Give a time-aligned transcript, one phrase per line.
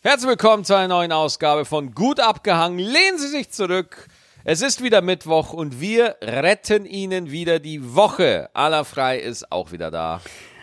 [0.00, 2.78] Herzlich willkommen zu einer neuen Ausgabe von Gut abgehangen.
[2.78, 4.06] Lehnen Sie sich zurück.
[4.44, 8.48] Es ist wieder Mittwoch und wir retten Ihnen wieder die Woche.
[8.54, 10.20] Aller frei ist auch wieder da.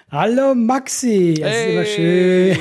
[0.10, 2.58] Hallo Maxi, es ist immer schön.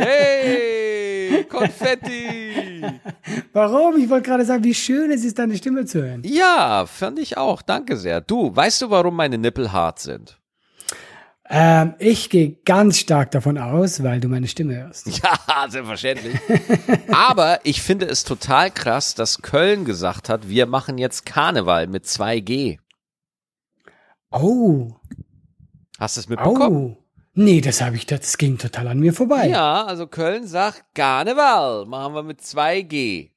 [0.00, 2.82] Hey, Konfetti.
[3.52, 3.96] Warum?
[3.96, 6.22] Ich wollte gerade sagen, wie schön es ist, deine Stimme zu hören.
[6.24, 7.62] Ja, fand ich auch.
[7.62, 8.20] Danke sehr.
[8.20, 10.40] Du, weißt du, warum meine Nippel hart sind?
[11.48, 15.06] Ähm, ich gehe ganz stark davon aus, weil du meine Stimme hörst.
[15.22, 16.36] Ja, selbstverständlich.
[17.12, 22.04] Aber ich finde es total krass, dass Köln gesagt hat, wir machen jetzt Karneval mit
[22.04, 22.78] 2G.
[24.30, 24.92] Oh,
[25.98, 26.96] Hast du es mitbekommen?
[26.96, 27.02] oh.
[27.38, 29.48] Nee, das habe ich, das ging total an mir vorbei.
[29.48, 33.30] Ja, also Köln sagt Karneval machen wir mit 2G.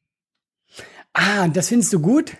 [1.14, 2.34] Ah, und das findest du gut?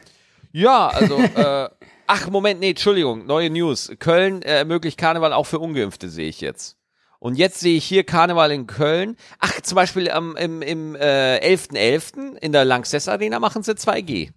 [0.52, 1.70] Ja, also, äh,
[2.10, 3.92] ach, Moment, nee, Entschuldigung, neue News.
[4.00, 6.76] Köln äh, ermöglicht Karneval auch für Ungeimpfte, sehe ich jetzt.
[7.20, 9.16] Und jetzt sehe ich hier Karneval in Köln.
[9.40, 12.38] Ach, zum Beispiel am, im, im äh, 11.11.
[12.38, 14.30] in der Lanxess Arena machen sie 2G.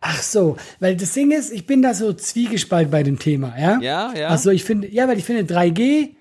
[0.00, 3.80] Ach so, weil das Ding ist, ich bin da so zwiegespalten bei dem Thema, ja?
[3.80, 4.28] Ja, ja.
[4.28, 6.14] Also ich finde, ja, weil ich finde 3G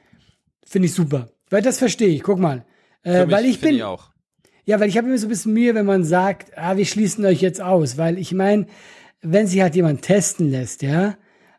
[0.66, 1.30] finde ich super.
[1.50, 2.66] Weil das verstehe ich, guck mal.
[3.04, 4.10] Äh, mich weil ich bin, ich auch.
[4.66, 7.24] Ja, weil ich habe immer so ein bisschen Mühe, wenn man sagt, ah, wir schließen
[7.24, 8.66] euch jetzt aus, weil ich meine,
[9.22, 11.16] wenn sich halt jemand testen lässt, ja,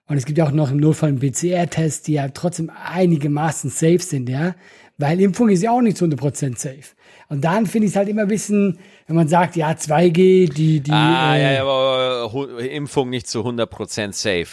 [0.06, 3.98] und es gibt ja auch noch im Notfall einen PCR-Test, die ja trotzdem einigermaßen safe
[4.00, 4.54] sind, ja,
[4.96, 6.94] weil Impfung ist ja auch nicht zu 100% safe.
[7.28, 10.80] Und dann finde ich es halt immer ein bisschen, wenn man sagt, ja, 2G, die,
[10.80, 14.48] die, Ah, äh, ja, ja, aber hu- Impfung nicht zu 100% safe.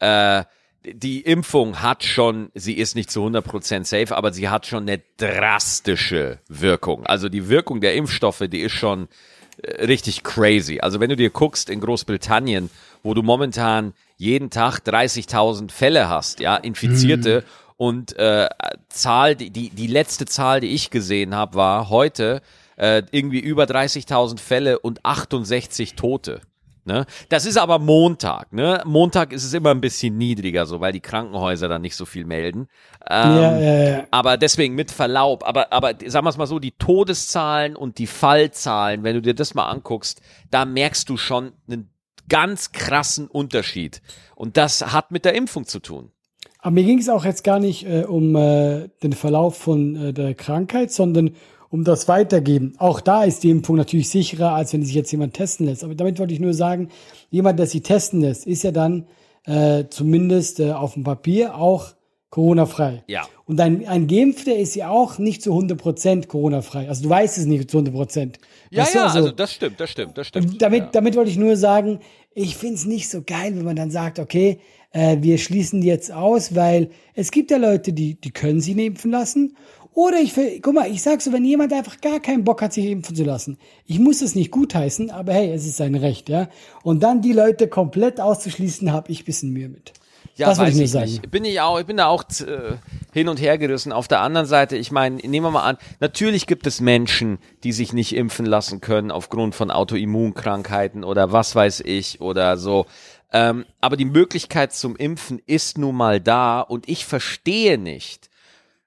[0.00, 0.44] Äh,
[0.90, 5.00] die Impfung hat schon, sie ist nicht zu 100% safe, aber sie hat schon eine
[5.18, 7.06] drastische Wirkung.
[7.06, 9.06] Also die Wirkung der Impfstoffe, die ist schon äh,
[9.78, 10.80] richtig crazy.
[10.80, 12.70] Also wenn du dir guckst in Großbritannien,
[13.02, 17.44] wo du momentan jeden Tag 30.000 Fälle hast, ja, Infizierte
[17.76, 18.48] und äh,
[18.88, 22.40] Zahl, die, die, die letzte Zahl, die ich gesehen habe, war heute
[22.76, 26.40] äh, irgendwie über 30.000 Fälle und 68 Tote.
[26.86, 27.06] Ne?
[27.30, 28.52] Das ist aber Montag.
[28.52, 28.82] Ne?
[28.84, 32.26] Montag ist es immer ein bisschen niedriger, so weil die Krankenhäuser dann nicht so viel
[32.26, 32.68] melden.
[33.08, 34.04] Ähm, Ja, ja, ja.
[34.10, 35.46] Aber deswegen mit Verlaub.
[35.46, 39.34] Aber, aber sagen wir es mal so, die Todeszahlen und die Fallzahlen, wenn du dir
[39.34, 41.90] das mal anguckst, da merkst du schon einen
[42.28, 44.02] ganz krassen Unterschied.
[44.34, 46.10] Und das hat mit der Impfung zu tun.
[46.58, 50.12] Aber mir ging es auch jetzt gar nicht äh, um äh, den Verlauf von äh,
[50.14, 51.36] der Krankheit, sondern
[51.74, 52.74] um das Weitergeben.
[52.78, 55.82] Auch da ist die Impfung natürlich sicherer, als wenn sich jetzt jemand testen lässt.
[55.82, 56.90] Aber damit wollte ich nur sagen,
[57.30, 59.08] jemand, der sich testen lässt, ist ja dann
[59.44, 61.88] äh, zumindest äh, auf dem Papier auch
[62.30, 63.02] Corona-frei.
[63.08, 63.26] Ja.
[63.44, 66.88] Und ein, ein Geimpfter ist ja auch nicht zu 100% Corona-frei.
[66.88, 68.34] Also du weißt es nicht zu 100%.
[68.70, 70.62] Ja, Weißt ja, also das stimmt, das stimmt, das stimmt.
[70.62, 70.88] damit, ja.
[70.92, 71.98] damit wollte ich nur sagen,
[72.34, 74.60] ich find's nicht so geil, wenn man dann sagt, okay,
[74.92, 78.78] äh, wir schließen die jetzt aus, weil es gibt ja Leute, die, die können sich
[78.78, 79.56] impfen lassen.
[79.94, 82.72] Oder ich, will- guck mal, ich sag so, wenn jemand einfach gar keinen Bock hat,
[82.72, 86.28] sich impfen zu lassen, ich muss es nicht gutheißen, aber hey, es ist sein Recht,
[86.28, 86.48] ja.
[86.82, 89.92] Und dann die Leute komplett auszuschließen, habe ich bisschen Mühe mit.
[90.36, 91.04] Ja, das wollte weiß ich nur ich sagen.
[91.10, 91.30] nicht.
[91.30, 92.72] Bin ich auch, ich bin da auch äh,
[93.12, 93.92] hin und her gerissen.
[93.92, 97.70] Auf der anderen Seite, ich meine, nehmen wir mal an, natürlich gibt es Menschen, die
[97.70, 102.86] sich nicht impfen lassen können aufgrund von Autoimmunkrankheiten oder was weiß ich oder so.
[103.32, 108.28] Ähm, aber die Möglichkeit zum Impfen ist nun mal da und ich verstehe nicht,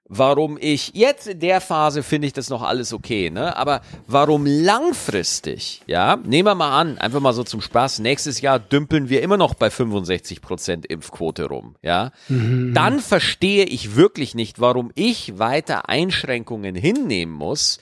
[0.08, 3.56] warum ich jetzt in der Phase finde ich das noch alles okay, ne?
[3.56, 6.16] Aber warum langfristig, ja?
[6.16, 9.54] Nehmen wir mal an, einfach mal so zum Spaß, nächstes Jahr dümpeln wir immer noch
[9.54, 12.12] bei 65 Prozent Impfquote rum, ja?
[12.28, 17.78] Dann verstehe ich wirklich nicht, warum ich weiter Einschränkungen hinnehmen muss,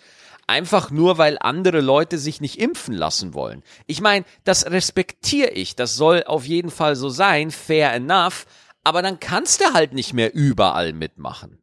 [0.47, 3.63] einfach nur weil andere Leute sich nicht impfen lassen wollen.
[3.87, 8.47] Ich meine, das respektiere ich, das soll auf jeden Fall so sein, fair enough,
[8.85, 11.59] aber dann kannst du halt nicht mehr überall mitmachen.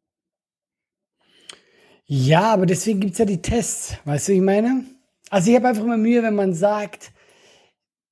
[2.16, 3.96] Ja, aber deswegen gibt's ja die Tests.
[4.06, 4.86] Weißt du, wie ich meine?
[5.32, 7.12] Also ich habe einfach immer Mühe, wenn man sagt,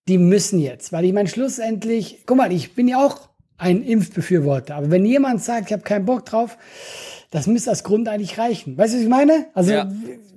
[0.08, 0.92] die müssen jetzt.
[0.92, 3.30] Weil ich meine, schlussendlich, guck mal, ich bin ja auch
[3.60, 4.74] ein Impfbefürworter.
[4.74, 6.58] Aber wenn jemand sagt, ich habe keinen Bock drauf,
[7.30, 8.76] das müsste als Grund eigentlich reichen.
[8.76, 9.46] Weißt du, was ich meine?
[9.54, 9.92] Also Ja.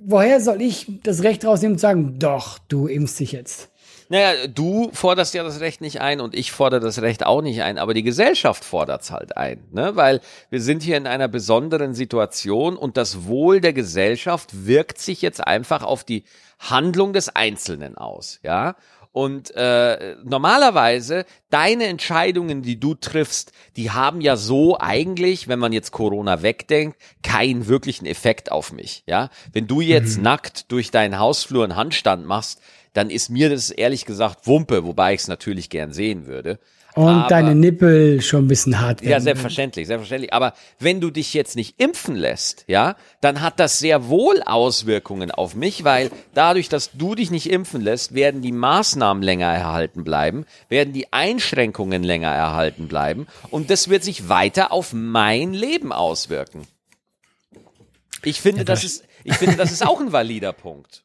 [0.05, 3.69] woher soll ich das Recht rausnehmen und sagen, doch, du impfst dich jetzt?
[4.09, 7.63] Naja, du forderst ja das Recht nicht ein und ich fordere das Recht auch nicht
[7.63, 9.95] ein, aber die Gesellschaft fordert's halt ein, ne?
[9.95, 15.21] Weil wir sind hier in einer besonderen Situation und das Wohl der Gesellschaft wirkt sich
[15.21, 16.23] jetzt einfach auf die
[16.59, 18.75] Handlung des Einzelnen aus, ja?
[19.11, 25.71] Und äh, normalerweise deine Entscheidungen, die du triffst, die haben ja so eigentlich, wenn man
[25.71, 29.03] jetzt Corona wegdenkt, keinen wirklichen Effekt auf mich.
[29.07, 32.59] Ja, wenn du jetzt nackt durch deinen Hausflur einen Handstand machst,
[32.95, 36.59] dann ist mir das ehrlich gesagt Wumpe, wobei ich es natürlich gern sehen würde.
[36.95, 39.11] Und aber, deine Nippel schon ein bisschen hart werden.
[39.11, 40.31] Ja, selbstverständlich, selbstverständlich.
[40.31, 45.29] Aber wenn du dich jetzt nicht impfen lässt, ja, dann hat das sehr wohl Auswirkungen
[45.29, 50.05] auf mich, weil dadurch, dass du dich nicht impfen lässt, werden die Maßnahmen länger erhalten
[50.05, 55.91] bleiben, werden die Einschränkungen länger erhalten bleiben und das wird sich weiter auf mein Leben
[55.91, 56.65] auswirken.
[58.23, 61.04] Ich finde, das ist, ich finde, das ist auch ein valider Punkt.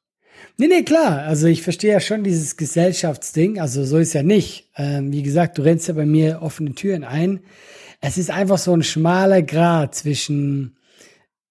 [0.60, 1.22] Nee, nee, klar.
[1.22, 3.58] Also ich verstehe ja schon dieses Gesellschaftsding.
[3.58, 4.68] Also so ist ja nicht.
[4.76, 7.40] Ähm, wie gesagt, du rennst ja bei mir offene Türen ein.
[8.02, 10.76] Es ist einfach so ein schmaler Grad zwischen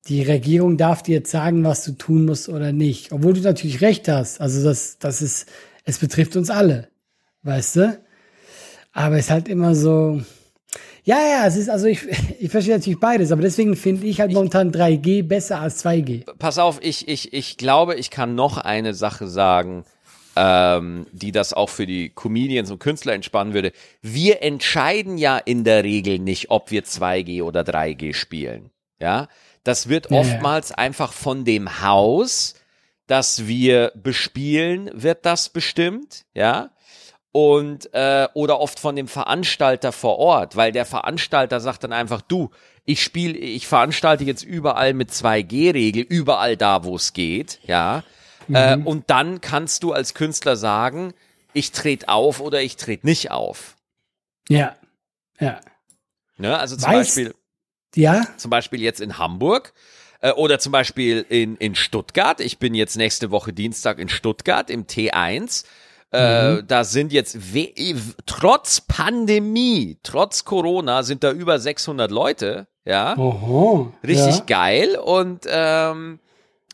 [0.05, 3.11] die Regierung darf dir jetzt sagen, was du tun musst oder nicht.
[3.11, 4.41] Obwohl du natürlich recht hast.
[4.41, 5.47] Also das, das ist,
[5.85, 6.89] es betrifft uns alle.
[7.41, 7.99] Weißt du?
[8.91, 10.21] Aber es ist halt immer so,
[11.09, 12.05] ja, ja, es ist, also ich,
[12.39, 16.31] ich verstehe natürlich beides, aber deswegen finde ich halt momentan 3G besser als 2G.
[16.37, 19.85] Pass auf, ich, ich, ich glaube, ich kann noch eine Sache sagen,
[20.35, 23.71] ähm, die das auch für die Comedians und Künstler entspannen würde.
[24.03, 28.69] Wir entscheiden ja in der Regel nicht, ob wir 2G oder 3G spielen.
[28.99, 29.29] Ja,
[29.63, 32.53] das wird Ja, oftmals einfach von dem Haus,
[33.07, 36.25] das wir bespielen, wird das bestimmt.
[36.35, 36.69] Ja,
[37.31, 42.21] und äh, oder oft von dem Veranstalter vor Ort, weil der Veranstalter sagt dann einfach,
[42.21, 42.49] du,
[42.85, 48.03] ich spiele, ich veranstalte jetzt überall mit 2G-Regel, überall da, wo es geht, ja.
[48.51, 51.13] Äh, und dann kannst du als Künstler sagen,
[51.53, 53.75] ich trete auf oder ich trete nicht auf.
[54.49, 54.75] Ja.
[55.39, 55.59] Ja.
[56.37, 56.57] Ne?
[56.57, 57.35] Also zum Weiß- Beispiel,
[57.93, 58.25] Ja?
[58.37, 59.73] zum Beispiel jetzt in Hamburg
[60.21, 62.39] äh, oder zum Beispiel in, in Stuttgart.
[62.41, 65.65] Ich bin jetzt nächste Woche Dienstag in Stuttgart im T1.
[66.11, 67.37] Äh, Da sind jetzt
[68.25, 73.93] trotz Pandemie, trotz Corona sind da über 600 Leute, ja, Oho.
[74.03, 74.43] richtig ja.
[74.47, 76.19] geil und ähm,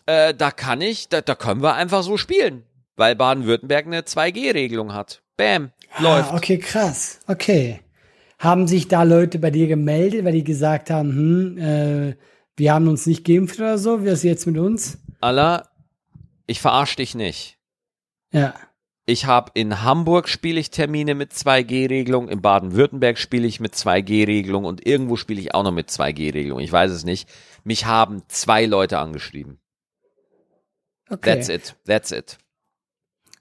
[0.06, 2.64] äh, da kann ich, da, da können wir einfach so spielen,
[2.96, 5.22] weil Baden-Württemberg eine 2G-Regelung hat.
[5.36, 6.32] Bam, läuft.
[6.32, 7.20] Ah, okay, krass.
[7.28, 7.82] Okay.
[8.40, 12.16] Haben sich da Leute bei dir gemeldet, weil die gesagt haben, hm, äh,
[12.56, 14.98] wir haben uns nicht geimpft oder so, wie ist jetzt mit uns?
[15.20, 15.68] Allah,
[16.48, 17.58] ich verarsch dich nicht.
[18.32, 18.54] Ja.
[19.08, 24.66] Ich habe in Hamburg spiele ich Termine mit 2G-Regelung, in Baden-Württemberg spiele ich mit 2G-Regelung
[24.66, 26.60] und irgendwo spiele ich auch noch mit 2G-Regelung.
[26.60, 27.30] Ich weiß es nicht.
[27.64, 29.60] Mich haben zwei Leute angeschrieben.
[31.08, 31.36] Okay.
[31.36, 31.76] That's it.
[31.86, 32.40] That's it.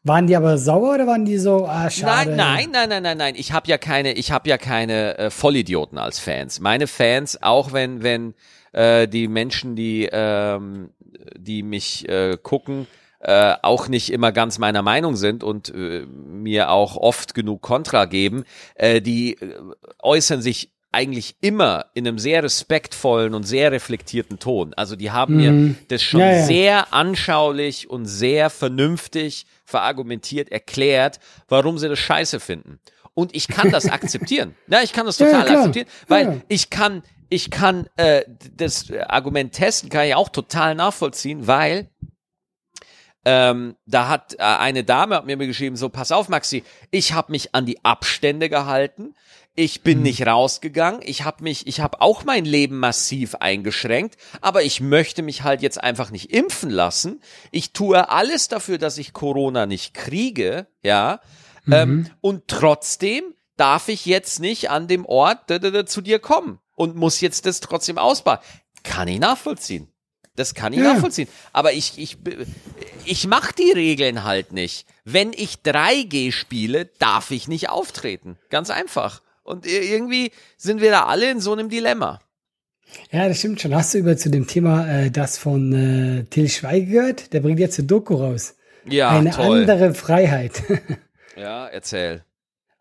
[0.02, 2.36] Waren die aber sauer oder waren die so, ah, schade?
[2.36, 3.34] Nein, nein, nein, nein, nein, nein.
[3.36, 6.60] Ich habe ja keine, ich habe ja keine äh, Vollidioten als Fans.
[6.60, 8.34] Meine Fans, auch wenn wenn
[8.72, 10.90] äh, die Menschen, die ähm,
[11.38, 12.86] die mich äh, gucken,
[13.24, 18.04] äh, auch nicht immer ganz meiner Meinung sind und äh, mir auch oft genug Kontra
[18.04, 18.44] geben,
[18.74, 19.56] äh, die äh,
[20.02, 24.74] äußern sich eigentlich immer in einem sehr respektvollen und sehr reflektierten Ton.
[24.74, 26.44] Also die haben mir das schon Ja, ja.
[26.44, 31.18] sehr anschaulich und sehr vernünftig verargumentiert erklärt,
[31.48, 32.78] warum sie das scheiße finden.
[33.14, 34.54] Und ich kann das akzeptieren.
[34.68, 35.58] Ja, ich kann das Ja, ja, total klar.
[35.58, 36.40] akzeptieren, weil Ja.
[36.48, 38.22] ich kann, ich kann äh,
[38.56, 41.88] das Argument testen, kann ich auch total nachvollziehen, weil
[43.24, 47.32] ähm, da hat äh, eine Dame hat mir geschrieben, so pass auf Maxi, ich habe
[47.32, 49.14] mich an die Abstände gehalten,
[49.54, 54.62] ich bin nicht rausgegangen, ich habe mich, ich habe auch mein Leben massiv eingeschränkt, aber
[54.62, 57.20] ich möchte mich halt jetzt einfach nicht impfen lassen.
[57.52, 61.20] Ich tue alles dafür, dass ich Corona nicht kriege, ja,
[61.70, 63.24] ähm, und trotzdem
[63.56, 65.50] darf ich jetzt nicht an dem Ort
[65.86, 68.38] zu dir kommen und muss jetzt das trotzdem ausbauen.
[68.82, 69.88] Kann ich nachvollziehen.
[70.36, 70.94] Das kann ich Ja.
[70.94, 71.28] nachvollziehen.
[71.52, 72.16] Aber ich, ich,
[73.04, 74.86] ich mach die Regeln halt nicht.
[75.04, 78.36] Wenn ich 3G spiele, darf ich nicht auftreten.
[78.50, 79.22] Ganz einfach.
[79.42, 82.20] Und irgendwie sind wir da alle in so einem Dilemma.
[83.10, 83.74] Ja, das stimmt schon.
[83.74, 87.32] Hast du über zu dem Thema äh, das von äh, Till Schweiger gehört?
[87.32, 88.54] Der bringt jetzt eine Doku raus.
[88.86, 89.60] Ja, Eine toll.
[89.60, 90.62] andere Freiheit.
[91.36, 92.22] Ja, erzähl.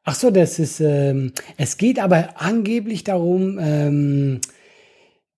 [0.04, 4.42] Ach so, das ist, ähm, es geht aber angeblich darum, ähm,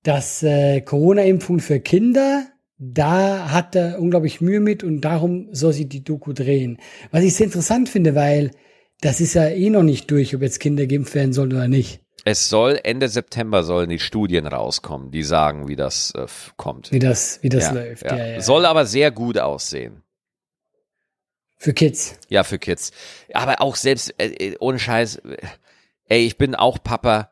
[0.05, 2.45] dass äh, Corona-Impfung für Kinder,
[2.77, 6.77] da hat er unglaublich Mühe mit und darum soll sie die Doku drehen.
[7.11, 8.51] Was ich sehr interessant finde, weil
[9.01, 12.01] das ist ja eh noch nicht durch, ob jetzt Kinder geimpft werden sollen oder nicht.
[12.23, 16.91] Es soll Ende September sollen die Studien rauskommen, die sagen, wie das äh, kommt.
[16.91, 18.03] Wie das, wie das ja, läuft.
[18.03, 18.15] ja.
[18.15, 18.41] Ja, ja.
[18.41, 20.03] Soll aber sehr gut aussehen.
[21.57, 22.19] Für Kids.
[22.29, 22.91] Ja, für Kids.
[23.33, 25.37] Aber auch selbst, äh, äh, ohne Scheiß, äh,
[26.09, 27.31] ey, ich bin auch Papa.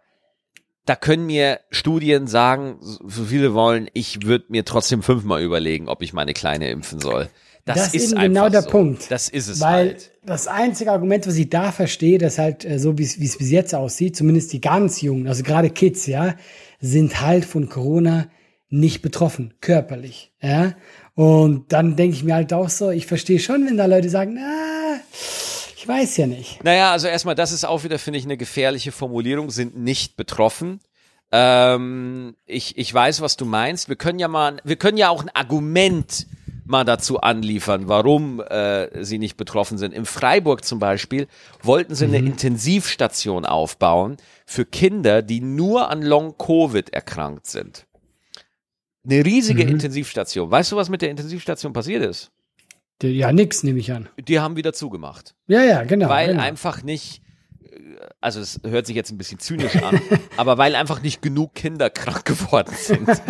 [0.86, 6.02] Da können mir Studien sagen, so viele wollen, ich würde mir trotzdem fünfmal überlegen, ob
[6.02, 7.30] ich meine Kleine impfen soll.
[7.66, 8.70] Das, Das ist eben genau der so.
[8.70, 9.10] Punkt.
[9.10, 10.12] Das ist es Weil halt.
[10.26, 13.74] das einzige Argument, was ich da verstehe, dass halt äh, so wie es bis jetzt
[13.74, 16.36] aussieht, zumindest die ganz Jungen, also gerade Kids, ja,
[16.82, 18.28] sind halt von Corona
[18.70, 20.74] nicht betroffen, körperlich, ja.
[21.16, 24.34] Und dann denke ich mir halt auch so, ich verstehe schon, wenn da Leute sagen,
[24.34, 25.00] na,
[25.84, 26.64] Ich weiß ja nicht.
[26.64, 30.80] Naja, also erstmal, das ist auch wieder, finde ich, eine gefährliche Formulierung, sind nicht betroffen.
[31.30, 33.90] Ähm, ich, ich weiß, was du meinst.
[33.90, 36.26] Wir können ja mal, wir können ja auch ein Argument
[36.64, 39.94] mal dazu anliefern, warum äh, sie nicht betroffen sind.
[39.94, 41.28] In Freiburg zum Beispiel
[41.62, 47.88] wollten sie eine Intensivstation aufbauen für Kinder, die nur an Long-Covid erkrankt sind.
[49.04, 50.50] Eine riesige Intensivstation.
[50.50, 52.32] Weißt du, was mit der Intensivstation passiert ist?
[53.10, 54.10] Ja, nix, nehme ich an.
[54.18, 55.36] Die haben wieder zugemacht.
[55.48, 56.10] Ja, ja, genau.
[56.10, 56.42] weil genau.
[56.44, 57.22] einfach nicht,
[57.64, 57.78] äh,
[58.22, 60.00] also es hört sich jetzt ein bisschen zynisch an,
[60.38, 63.10] aber weil einfach nicht genug Kinder krank geworden sind.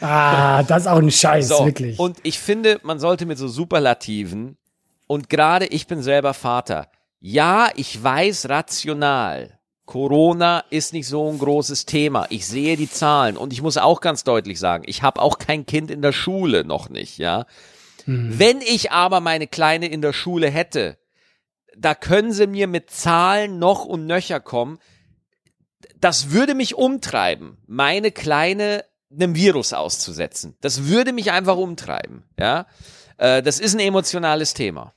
[0.00, 1.98] Ah, das ist auch ein Scheiß, So, wirklich.
[1.98, 4.56] und ich finde, man sollte mit so Superlativen
[5.06, 6.88] und gerade ich bin selber Vater.
[7.20, 9.58] Ja, ich weiß rational.
[9.84, 12.26] Corona ist nicht so ein großes Thema.
[12.30, 15.66] Ich sehe die Zahlen und ich muss auch ganz deutlich sagen, ich habe auch kein
[15.66, 17.44] Kind in der Schule noch nicht, ja.
[18.06, 20.98] Wenn ich aber meine Kleine in der Schule hätte,
[21.76, 24.78] da können sie mir mit Zahlen noch und nöcher kommen.
[25.98, 30.56] Das würde mich umtreiben, meine Kleine einem Virus auszusetzen.
[30.60, 32.66] Das würde mich einfach umtreiben, ja.
[33.18, 34.94] Äh, Das ist ein emotionales Thema.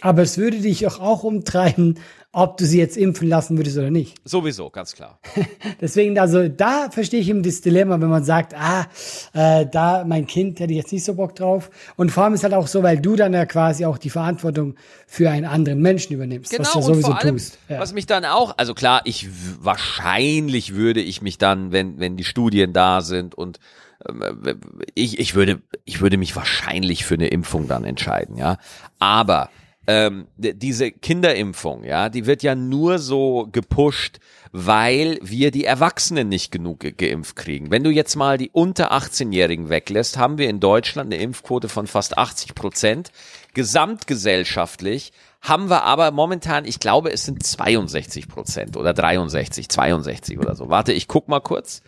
[0.00, 2.00] Aber es würde dich auch, auch umtreiben,
[2.34, 4.16] ob du sie jetzt impfen lassen würdest oder nicht.
[4.24, 5.18] Sowieso, ganz klar.
[5.80, 8.86] Deswegen, also da verstehe ich eben das Dilemma, wenn man sagt, ah,
[9.32, 11.70] äh, da mein Kind hätte ich jetzt nicht so Bock drauf.
[11.96, 14.74] Und vor allem ist halt auch so, weil du dann ja quasi auch die Verantwortung
[15.06, 17.58] für einen anderen Menschen übernimmst, was du Genau, und sowieso vor allem, tust.
[17.68, 17.78] Ja.
[17.78, 19.28] was mich dann auch, also klar, ich
[19.60, 23.60] wahrscheinlich würde ich mich dann, wenn wenn die Studien da sind und
[24.08, 24.60] ähm,
[24.94, 28.58] ich ich würde ich würde mich wahrscheinlich für eine Impfung dann entscheiden, ja.
[28.98, 29.50] Aber
[29.86, 34.18] ähm, diese Kinderimpfung, ja, die wird ja nur so gepusht,
[34.52, 37.70] weil wir die Erwachsenen nicht genug ge geimpft kriegen.
[37.70, 41.86] Wenn du jetzt mal die unter 18-Jährigen weglässt, haben wir in Deutschland eine Impfquote von
[41.86, 43.10] fast 80 Prozent.
[43.52, 50.54] Gesamtgesellschaftlich haben wir aber momentan, ich glaube, es sind 62 Prozent oder 63, 62 oder
[50.54, 50.70] so.
[50.70, 51.82] Warte, ich guck mal kurz.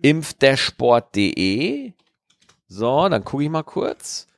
[0.00, 1.92] Impfdersport.de.
[2.68, 4.28] So, dann gucke ich mal kurz.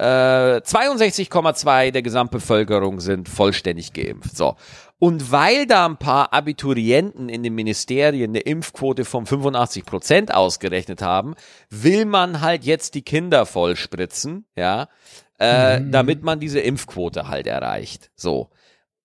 [0.00, 4.34] Äh, 62,2 der Gesamtbevölkerung sind vollständig geimpft.
[4.34, 4.56] So.
[4.98, 11.02] Und weil da ein paar Abiturienten in den Ministerien eine Impfquote von 85 Prozent ausgerechnet
[11.02, 11.34] haben,
[11.68, 14.88] will man halt jetzt die Kinder vollspritzen, ja,
[15.36, 18.10] äh, damit man diese Impfquote halt erreicht.
[18.14, 18.48] So.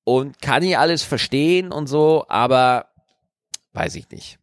[0.05, 2.85] Und kann ich alles verstehen und so, aber
[3.73, 4.39] weiß ich nicht.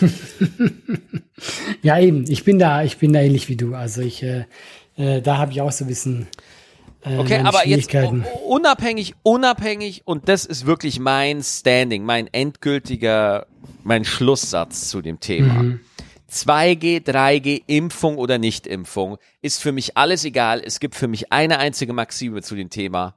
[1.82, 2.30] Ja, eben.
[2.30, 3.74] Ich bin da, ich bin da ähnlich wie du.
[3.74, 4.44] Also ich, äh,
[4.96, 6.28] äh, da habe ich auch so ein bisschen
[7.02, 7.94] äh, Okay, aber jetzt
[8.46, 13.46] unabhängig, unabhängig, und das ist wirklich mein Standing, mein endgültiger,
[13.82, 15.78] mein Schlusssatz zu dem Thema.
[16.30, 20.62] 2G, 3G, Impfung oder Nicht-Impfung, ist für mich alles egal.
[20.64, 23.16] Es gibt für mich eine einzige Maxime zu dem Thema.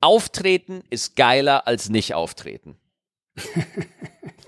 [0.00, 2.76] Auftreten ist geiler als nicht auftreten.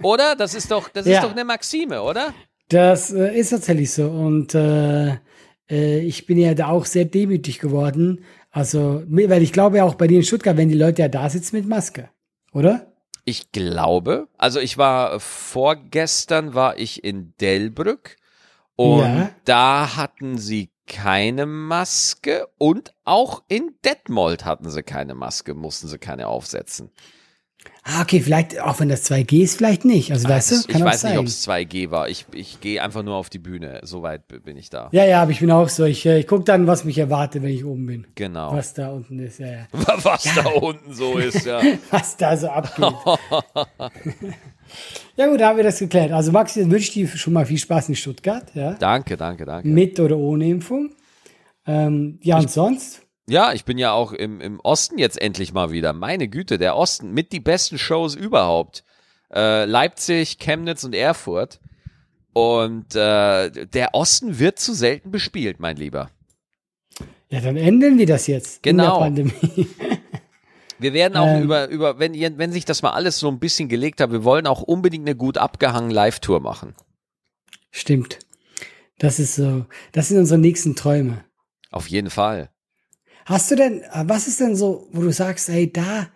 [0.02, 0.36] oder?
[0.36, 1.22] Das ist doch, das ist Ja.
[1.22, 2.32] doch eine Maxime, oder?
[2.68, 4.08] Das äh, ist tatsächlich so.
[4.08, 5.16] Und äh,
[5.70, 8.24] äh, ich bin ja da auch sehr demütig geworden.
[8.50, 11.28] Also, weil ich glaube ja auch bei dir in Stuttgart, wenn die Leute ja da
[11.30, 12.10] sitzen mit Maske,
[12.52, 12.92] oder?
[13.24, 18.16] Ich glaube, also ich war vorgestern war ich in Delbrück
[18.76, 19.30] und Ja.
[19.44, 25.98] da hatten sie keine Maske und auch in Detmold hatten sie keine Maske, mussten sie
[25.98, 26.90] keine aufsetzen.
[27.82, 30.12] Ah, okay, vielleicht, auch wenn das 2G ist, vielleicht nicht.
[30.12, 31.18] Also, weißt Das- du, kann ich weiß nicht, sein.
[31.18, 32.08] ob es 2G war.
[32.10, 33.80] Ich, ich gehe einfach nur auf die Bühne.
[33.84, 34.90] Soweit bin ich da.
[34.92, 35.84] ja, ja, aber ich bin auch so.
[35.84, 38.06] Ich, äh, ich gucke dann, was mich erwartet, wenn ich oben bin.
[38.16, 38.52] Genau.
[38.52, 39.66] Was da unten ist, ja, ja.
[40.04, 41.60] Was da unten so ist, ja.
[41.90, 42.84] Was da so abgeht.
[45.16, 46.12] ja, gut, da haben wir das geklärt.
[46.12, 48.74] Also, Max, jetzt wünsche ich dir schon mal viel Spaß in Stuttgart, ja.
[48.74, 49.66] Danke, danke, danke.
[49.68, 50.90] Mit oder ohne Impfung.
[51.66, 53.02] Ähm, ja, und sonst?
[53.30, 55.92] Ja, ich bin ja auch im, im Osten jetzt endlich mal wieder.
[55.92, 58.84] Meine Güte, der Osten mit die besten Shows überhaupt.
[59.32, 61.60] Äh, Leipzig, Chemnitz und Erfurt.
[62.32, 66.10] Und äh, der Osten wird zu selten bespielt, mein Lieber.
[67.28, 68.62] Ja, dann ändern wir das jetzt.
[68.62, 69.04] Genau.
[69.06, 69.68] In der Pandemie.
[70.80, 71.42] Wir werden auch Ähm.
[71.42, 74.24] über, über wenn, ihr- wenn sich das mal alles so ein bisschen gelegt hat, wir
[74.24, 76.74] wollen auch unbedingt eine gut abgehangene Live-Tour machen.
[77.70, 78.18] Stimmt.
[78.98, 79.66] Das ist so.
[79.92, 81.22] Das sind unsere nächsten Träume.
[81.70, 82.48] Auf jeden Fall.
[83.30, 86.08] Hast du denn, äh, was ist denn so, wo du sagst, ey, da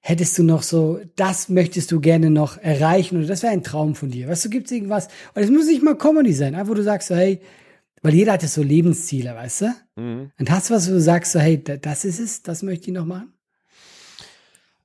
[0.00, 3.94] hättest du noch so, das möchtest du gerne noch erreichen oder das wäre ein Traum
[3.94, 4.26] von dir?
[4.28, 5.06] Weißt du, gibt es irgendwas?
[5.34, 7.40] Und es muss nicht mal Comedy sein, wo du sagst, so, hey,
[8.02, 9.74] weil jeder hat ja so Lebensziele, weißt du?
[9.94, 10.32] Mhm.
[10.40, 12.88] Und hast du was, wo du sagst, so, hey, da- das ist es, das möchte
[12.88, 13.32] ich noch machen?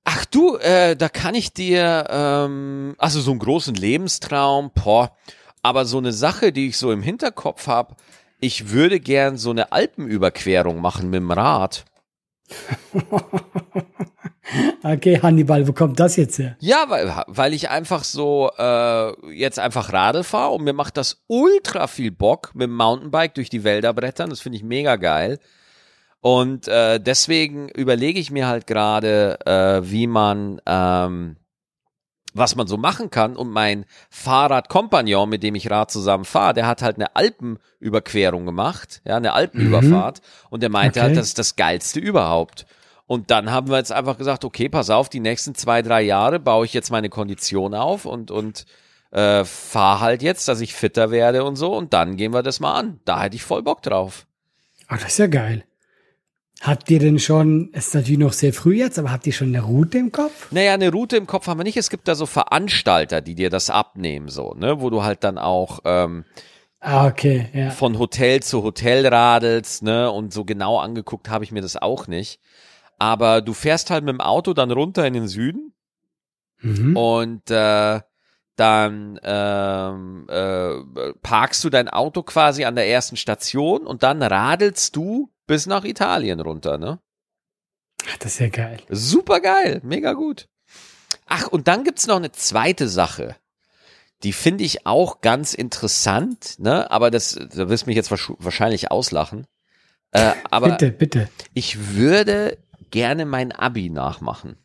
[0.03, 5.15] Ach du, äh, da kann ich dir, ähm, also so einen großen Lebenstraum, boah,
[5.63, 7.95] aber so eine Sache, die ich so im Hinterkopf habe,
[8.41, 11.85] ich würde gern so eine Alpenüberquerung machen mit dem Rad.
[14.83, 16.57] Okay, Hannibal, wo kommt das jetzt her?
[16.59, 21.23] Ja, weil, weil ich einfach so äh, jetzt einfach Radl fahre und mir macht das
[21.27, 24.29] ultra viel Bock mit dem Mountainbike durch die Wälder brettern.
[24.29, 25.39] Das finde ich mega geil.
[26.19, 31.37] Und äh, deswegen überlege ich mir halt gerade, äh, wie man, ähm,
[32.33, 33.35] was man so machen kann.
[33.35, 39.01] Und mein Fahrradkompagnon, mit dem ich Rad zusammen fahre, der hat halt eine Alpenüberquerung gemacht,
[39.05, 40.21] ja, eine Alpenüberfahrt.
[40.49, 41.07] Und der meinte Okay.
[41.07, 42.65] halt, das ist das Geilste überhaupt.
[43.07, 46.39] Und dann haben wir jetzt einfach gesagt, okay, pass auf, die nächsten zwei, drei Jahre
[46.39, 48.65] baue ich jetzt meine Kondition auf und, und
[49.11, 51.75] äh, fahre halt jetzt, dass ich fitter werde und so.
[51.75, 53.01] Und dann gehen wir das mal an.
[53.03, 54.25] Da hätte ich voll Bock drauf.
[54.87, 55.65] Ah, das ist ja geil.
[56.61, 59.47] Habt ihr denn schon, es ist natürlich noch sehr früh jetzt, aber habt ihr schon
[59.47, 60.51] eine Route im Kopf?
[60.51, 61.77] Naja, eine Route im Kopf haben wir nicht.
[61.77, 65.37] Es gibt da so Veranstalter, die dir das abnehmen, so, ne, wo du halt dann
[65.39, 66.23] auch ähm,
[66.79, 67.69] Ah, okay, ja.
[67.71, 72.07] von Hotel zu Hotel radelst, ne, und so genau angeguckt habe ich mir das auch
[72.07, 72.39] nicht.
[72.99, 75.73] Aber du fährst halt mit dem Auto dann runter in den Süden
[76.63, 76.95] Mhm.
[76.95, 78.01] und äh,
[78.61, 84.95] dann ähm, äh, parkst du dein Auto quasi an der ersten Station und dann radelst
[84.95, 86.99] du bis nach Italien runter, ne?
[88.07, 88.77] Ach, Das ist ja geil.
[88.89, 90.47] Super geil, mega gut.
[91.25, 93.35] Ach, und dann gibt's noch eine zweite Sache.
[94.23, 96.89] Die finde ich auch ganz interessant, ne?
[96.91, 99.47] Aber das, da wirst du mich jetzt wahrsch- wahrscheinlich auslachen.
[100.11, 101.29] Äh, aber bitte, bitte.
[101.53, 102.57] ich würde
[102.91, 104.57] gerne mein Abi nachmachen.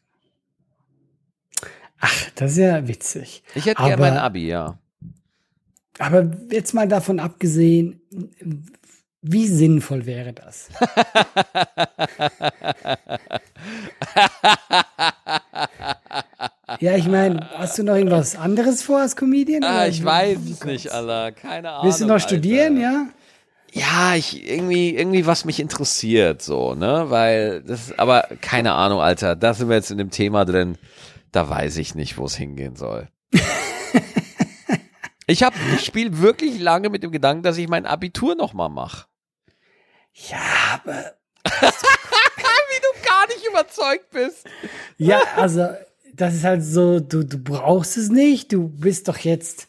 [2.06, 3.42] Ach, das ist ja witzig.
[3.54, 4.78] Ich hätte gerne mein Abi, ja.
[5.98, 8.00] Aber jetzt mal davon abgesehen,
[9.22, 10.68] wie sinnvoll wäre das?
[16.78, 19.64] ja, ich meine, hast du noch irgendwas anderes vor als Comedian?
[19.64, 21.32] Ah, ich weiß es nicht, Alter.
[21.32, 21.86] Keine Ahnung.
[21.86, 22.82] Willst du noch studieren, Alter.
[22.82, 23.08] ja?
[23.72, 27.06] Ja, ich irgendwie irgendwie was mich interessiert so, ne?
[27.08, 29.34] Weil das aber keine Ahnung, Alter.
[29.34, 30.78] Da sind wir jetzt in dem Thema drin.
[31.36, 33.10] Da weiß ich nicht, wo es hingehen soll.
[35.26, 38.70] ich habe ich spiele wirklich lange mit dem Gedanken, dass ich mein Abitur noch mal
[38.70, 39.04] mache.
[40.14, 40.38] Ja,
[40.72, 41.12] aber
[41.44, 44.46] Wie du gar nicht überzeugt bist.
[44.96, 45.68] Ja, also
[46.14, 49.68] das ist halt so, du, du brauchst es nicht, du bist doch jetzt,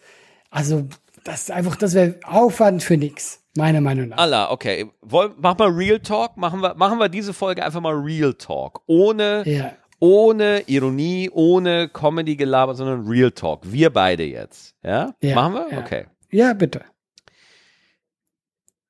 [0.50, 0.88] also
[1.26, 4.20] das ist einfach, das wäre Aufwand für nix, meiner Meinung nach.
[4.20, 4.90] Allah, okay.
[5.02, 6.38] Wollen, mach mal Real Talk.
[6.38, 8.84] Machen wir, machen wir diese Folge einfach mal Real Talk.
[8.86, 13.62] Ohne, Ja, ohne Ironie, ohne Comedy-Gelaber, sondern Real Talk.
[13.64, 14.76] Wir beide jetzt.
[14.84, 15.14] Ja?
[15.22, 15.68] Ja, machen wir?
[15.72, 15.80] ja.
[15.80, 16.06] Okay.
[16.32, 16.82] ja, bitte.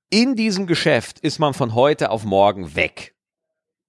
[0.10, 3.14] in diesem Geschäft ist man von heute auf morgen weg,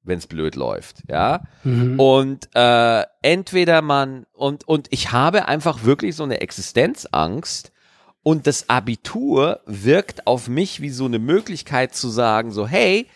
[0.02, 1.42] wenn es blöd läuft, ja.
[1.64, 1.98] Mhm.
[2.00, 7.72] Und äh, entweder man und und ich habe einfach wirklich so eine Existenzangst
[8.22, 13.06] und das Abitur wirkt auf mich wie so eine Möglichkeit zu sagen, so hey,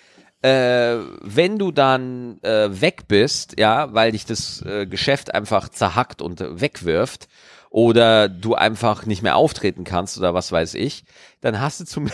[0.42, 6.20] äh, wenn du dann äh, weg bist, ja, weil dich das äh, Geschäft einfach zerhackt
[6.20, 7.28] und wegwirft
[7.70, 11.04] oder du einfach nicht mehr auftreten kannst oder was weiß ich,
[11.40, 12.08] dann hast du zum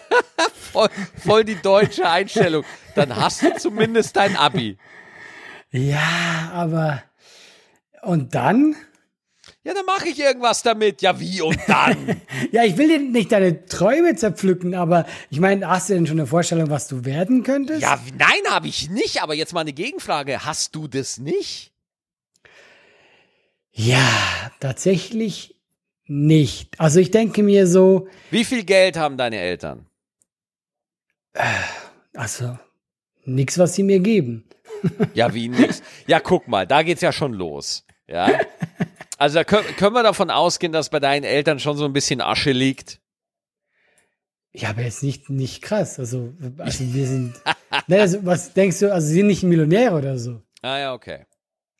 [0.54, 4.78] voll, voll die deutsche Einstellung, dann hast du zumindest dein Abi.
[5.70, 7.02] Ja, aber
[8.02, 8.76] und dann?
[9.64, 11.00] Ja, dann mache ich irgendwas damit.
[11.00, 12.20] Ja, wie und dann?
[12.52, 16.18] Ja, ich will dir nicht deine Träume zerpflücken, aber ich meine, hast du denn schon
[16.20, 17.80] eine Vorstellung, was du werden könntest?
[17.80, 19.22] ja, nein, habe ich nicht.
[19.22, 20.44] Aber jetzt mal eine Gegenfrage.
[20.44, 21.72] Hast du das nicht?
[23.72, 24.06] Ja,
[24.60, 25.56] tatsächlich
[26.06, 26.78] nicht.
[26.78, 29.86] Also ich denke mir so, Wie viel Geld haben deine Eltern?
[32.14, 32.58] also
[33.24, 34.44] nichts, was sie mir geben.
[35.14, 35.82] Ja, wie nix.
[36.06, 37.84] Ja, guck mal, da geht's ja schon los.
[38.06, 38.28] Ja.
[39.18, 42.20] Also da können, können wir davon ausgehen, dass bei deinen Eltern schon so ein bisschen
[42.20, 43.00] Asche liegt.
[44.52, 45.98] Ja, aber jetzt nicht, nicht krass.
[45.98, 47.34] Also, also wir sind.
[47.88, 50.40] ne, also, was denkst du, also sie sind nicht Millionäre oder so?
[50.62, 51.26] Ah ja, okay.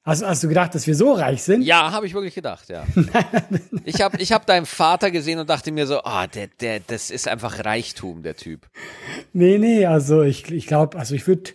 [0.04, 1.62] Hast, hast du gedacht, dass wir so reich sind?
[1.62, 2.84] Ja, habe ich wirklich gedacht, ja.
[3.86, 7.10] Ich habe ich hab deinen Vater gesehen und dachte mir so, ah, der, der, das
[7.10, 8.68] ist einfach Reichtum, der Typ.
[9.32, 11.52] Nee, nee, also ich, ich glaube, also ich würde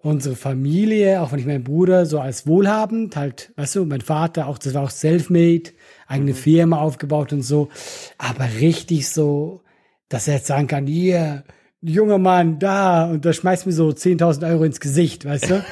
[0.00, 4.46] unsere Familie, auch wenn ich meinen Bruder so als wohlhabend, halt, weißt du, mein Vater
[4.46, 5.70] auch, das war auch self-made,
[6.06, 7.68] eigene Firma aufgebaut und so,
[8.16, 9.62] aber richtig so,
[10.08, 11.42] dass er jetzt sagen kann, hier,
[11.82, 15.64] junger Mann, da, und da schmeißt mir so 10.000 Euro ins Gesicht, weißt du?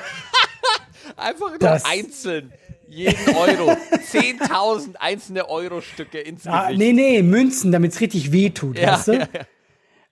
[1.17, 2.53] Einfach nur Das- einzeln.
[2.89, 3.71] Jeden Euro.
[4.13, 6.79] 10.000 einzelne Euro-Stücke ins Ah, Gesicht.
[6.79, 9.13] nee, nee, Münzen, damit es richtig wehtut, Ja, weißt du?
[9.15, 9.41] ja, ja.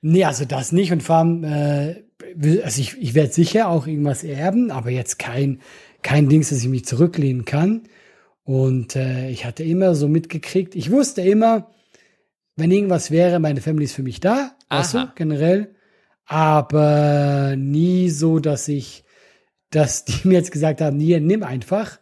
[0.03, 2.03] Nee, also das nicht und vor allem, äh,
[2.62, 5.61] also ich, ich werde sicher auch irgendwas erben, aber jetzt kein,
[6.03, 7.83] kein Dings, dass ich mich zurücklehnen kann.
[8.44, 11.70] Und äh, ich hatte immer so mitgekriegt, ich wusste immer,
[12.57, 15.74] wenn irgendwas wäre, meine Family ist für mich da, weißt du, generell.
[16.27, 19.05] Aber nie so, dass ich
[19.74, 21.98] dass die mir jetzt gesagt haben, hier, nimm einfach.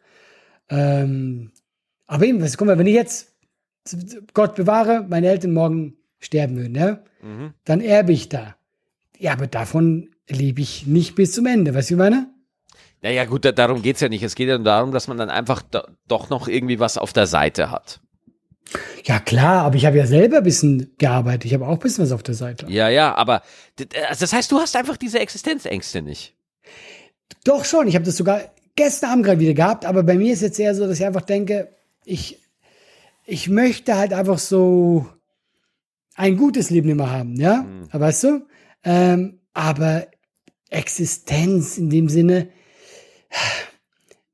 [0.68, 1.52] Ähm,
[2.06, 3.34] aber eben, was, guck mal, wenn ich jetzt,
[4.34, 7.54] Gott bewahre, meine Eltern morgen sterben würden, ja, Mhm.
[7.64, 8.56] dann erbe ich da.
[9.22, 12.26] Ja, aber davon lebe ich nicht bis zum Ende, weißt du, wie ich meine?
[13.02, 14.24] Naja, gut, da, darum geht's ja nicht.
[14.24, 17.28] Es geht ja darum, dass man dann einfach do, doch noch irgendwie was auf der
[17.28, 18.00] Seite hat.
[19.04, 21.44] Ja, klar, aber ich habe ja selber ein bisschen gearbeitet.
[21.44, 22.66] Ich habe auch ein bisschen was auf der Seite.
[22.68, 23.42] Ja, ja, aber
[24.08, 26.34] also das heißt, du hast einfach diese Existenzängste nicht.
[27.44, 28.40] Doch schon, ich habe das sogar
[28.74, 31.22] gestern Abend gerade wieder gehabt, aber bei mir ist jetzt eher so, dass ich einfach
[31.22, 31.68] denke,
[32.04, 32.40] ich,
[33.24, 35.06] ich möchte halt einfach so
[36.16, 37.64] ein gutes Leben immer haben, ja?
[37.92, 38.46] Aber Weißt du?
[38.84, 40.08] Ähm, aber
[40.70, 42.48] Existenz in dem Sinne,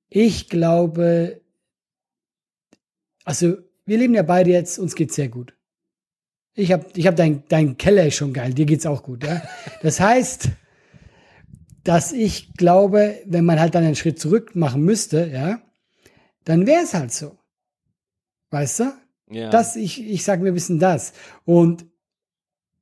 [0.09, 1.41] ich glaube,
[3.25, 5.55] also wir leben ja beide jetzt, uns geht's sehr gut.
[6.55, 9.43] Ich habe ich hab dein, dein Keller ist schon geil, dir geht's auch gut, ja?
[9.83, 10.49] Das heißt,
[11.85, 15.63] dass ich glaube, wenn man halt dann einen Schritt zurück machen müsste, ja,
[16.45, 17.39] dann wäre es halt so.
[18.51, 18.93] Weißt du?
[19.31, 19.51] Ja.
[19.51, 21.13] Das, ich, ich sage mir ein bisschen das.
[21.45, 21.87] Und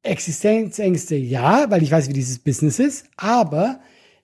[0.07, 3.81] Existenzängste, ja, weil ich weiß, wie dieses Business ist, aber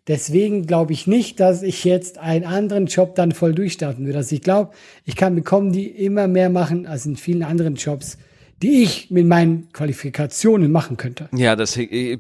[0.09, 4.18] deswegen glaube ich nicht, dass ich jetzt einen anderen Job dann voll durchstarten würde.
[4.18, 4.73] Also ich glaube,
[5.05, 8.18] ich kann bekommen, die immer mehr machen als in vielen anderen Jobs,
[8.62, 11.29] die ich mit meinen Qualifikationen machen könnte.
[11.35, 12.18] Ja, das, ich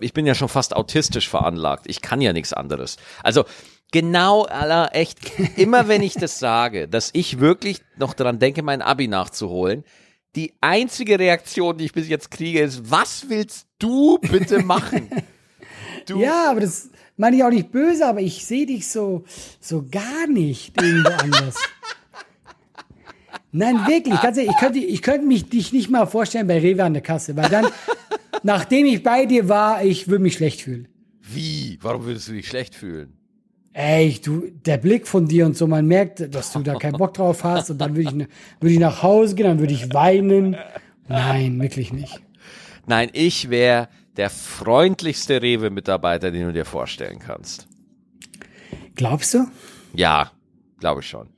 [0.00, 1.86] ich bin ja schon fast autistisch veranlagt.
[1.88, 2.96] Ich kann ja nichts anderes.
[3.22, 3.44] Also
[3.92, 5.18] genau, aller echt,
[5.56, 9.84] immer wenn ich das sage, dass ich wirklich noch daran denke, mein Abi nachzuholen,
[10.36, 15.08] die einzige Reaktion, die ich bis jetzt kriege, ist, was willst du bitte machen?
[16.06, 19.24] Du, Ja, aber das meine ich auch nicht böse, aber ich sehe dich so,
[19.60, 21.56] so gar nicht irgendwo anders.
[23.52, 26.84] Nein, wirklich, ganz ehrlich, ich könnte, ich könnte mich dich nicht mal vorstellen bei Rewe
[26.84, 27.68] an der Kasse, weil dann,
[28.42, 30.88] nachdem ich bei dir war, ich würde mich schlecht fühlen.
[31.22, 31.78] Wie?
[31.80, 33.15] Warum würdest du dich schlecht fühlen?
[33.78, 37.12] Ey, du, der Blick von dir und so, man merkt, dass du da keinen Bock
[37.12, 40.56] drauf hast und dann würde ich, würde ich nach Hause gehen, dann würde ich weinen.
[41.08, 42.22] Nein, wirklich nicht.
[42.86, 47.68] Nein, ich wäre der freundlichste Rewe-Mitarbeiter, den du dir vorstellen kannst.
[48.94, 49.46] Glaubst du?
[49.92, 50.30] Ja,
[50.80, 51.28] glaube ich schon.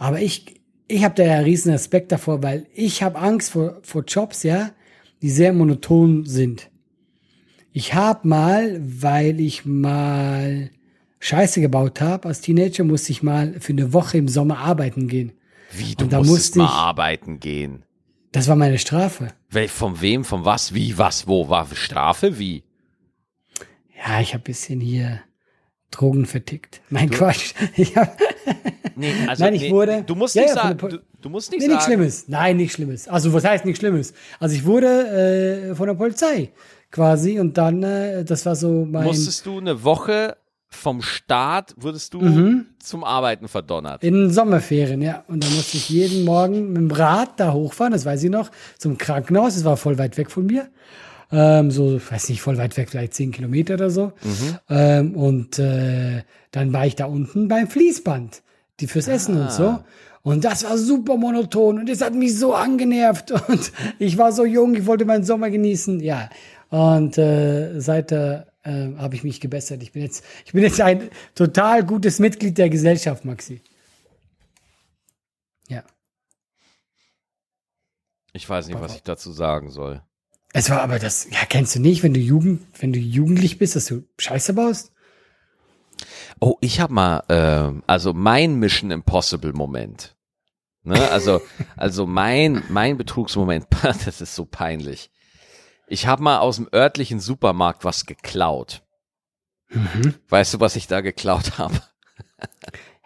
[0.00, 4.02] Aber ich, ich habe da ja riesen Respekt davor, weil ich habe Angst vor, vor
[4.02, 4.72] Jobs, ja,
[5.22, 6.69] die sehr monoton sind.
[7.72, 10.70] Ich habe mal, weil ich mal
[11.20, 15.32] Scheiße gebaut habe, als Teenager musste ich mal für eine Woche im Sommer arbeiten gehen.
[15.72, 17.84] Wie, du Und da musstest musste mal ich- arbeiten gehen.
[18.32, 19.28] Das war meine Strafe.
[19.50, 22.62] Wel, von wem, von was, wie, was, wo, war Strafe, wie?
[24.06, 25.20] Ja, ich habe bisschen hier
[25.90, 26.80] Drogen vertickt.
[26.90, 27.54] Mein Quatsch.
[27.76, 28.16] Ich hab,
[28.96, 31.50] Nee, also, Nein, ich nee, wurde- Du musst Ja, nicht ja, sagen, du, du musst
[31.50, 31.94] nicht nee, nichts sagen.
[31.96, 32.28] Schlimmes.
[32.28, 33.08] Nein, nichts Schlimmes.
[33.08, 34.12] Also was heißt nichts Schlimmes?
[34.38, 36.50] Also ich wurde äh, von der Polizei
[36.90, 39.04] quasi und dann, äh, das war so mein...
[39.04, 40.36] Musstest du eine Woche
[40.68, 42.66] vom Start, wurdest du Mhm.
[42.78, 44.04] zum Arbeiten verdonnert.
[44.04, 45.24] In Sommerferien, ja.
[45.26, 48.50] Und dann musste ich jeden Morgen mit dem Rad da hochfahren, das weiß ich noch,
[48.78, 49.54] zum Krankenhaus.
[49.54, 50.68] Das war voll weit weg von mir.
[51.32, 54.12] Ähm, so, ich weiß nicht, voll weit weg, vielleicht zehn Kilometer oder so.
[54.68, 56.22] Ähm, und äh,
[56.52, 58.42] dann war ich da unten beim Fließband,
[58.80, 59.78] die fürs Essen und so.
[60.22, 63.30] Und das war super monoton und das hat mich so angenervt.
[63.48, 66.00] Und ich war so jung, ich wollte meinen Sommer genießen.
[66.00, 66.28] Ja.
[66.70, 69.82] Und äh, seit äh, äh, habe ich mich gebessert.
[69.82, 73.60] Ich bin jetzt, ich bin jetzt ein total gutes Mitglied der Gesellschaft, Maxi.
[75.68, 75.82] Ja.
[78.32, 80.02] Ich weiß nicht, was ich dazu sagen soll.
[80.52, 83.76] Es war aber das, ja, kennst du nicht, wenn du Jugend, wenn du jugendlich bist,
[83.76, 84.92] dass du Scheiße baust?
[86.40, 90.16] Oh, ich habe mal, ähm, also mein Mission Impossible Moment.
[90.82, 91.10] Ne?
[91.10, 91.40] Also,
[91.76, 95.10] also mein, mein Betrugsmoment, das ist so peinlich.
[95.92, 98.82] Ich habe mal aus dem örtlichen Supermarkt was geklaut.
[100.28, 101.74] Weißt du, was ich da geklaut habe?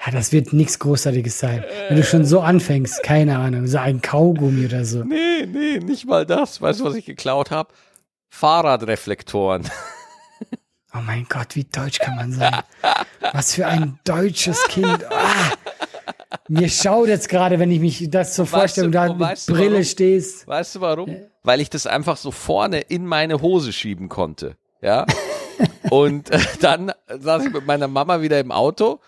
[0.05, 1.65] Ja, das wird nichts Großartiges sein.
[1.89, 5.03] Wenn du schon so anfängst, keine Ahnung, so ein Kaugummi oder so.
[5.03, 6.61] Nee, nee, nicht mal das.
[6.61, 7.73] Weißt du, was ich geklaut habe?
[8.29, 9.69] Fahrradreflektoren.
[10.95, 12.55] Oh mein Gott, wie deutsch kann man sein?
[13.33, 15.05] Was für ein deutsches Kind.
[15.11, 15.53] Ah,
[16.49, 19.49] mir schaut jetzt gerade, wenn ich mich das so vorstelle, du- und da mit weißt
[19.49, 19.85] du Brille warum?
[19.85, 20.47] stehst.
[20.47, 21.17] Weißt du warum?
[21.45, 24.57] Weil ich das einfach so vorne in meine Hose schieben konnte.
[24.81, 25.07] Ja.
[25.91, 28.99] Und äh, dann saß ich mit meiner Mama wieder im Auto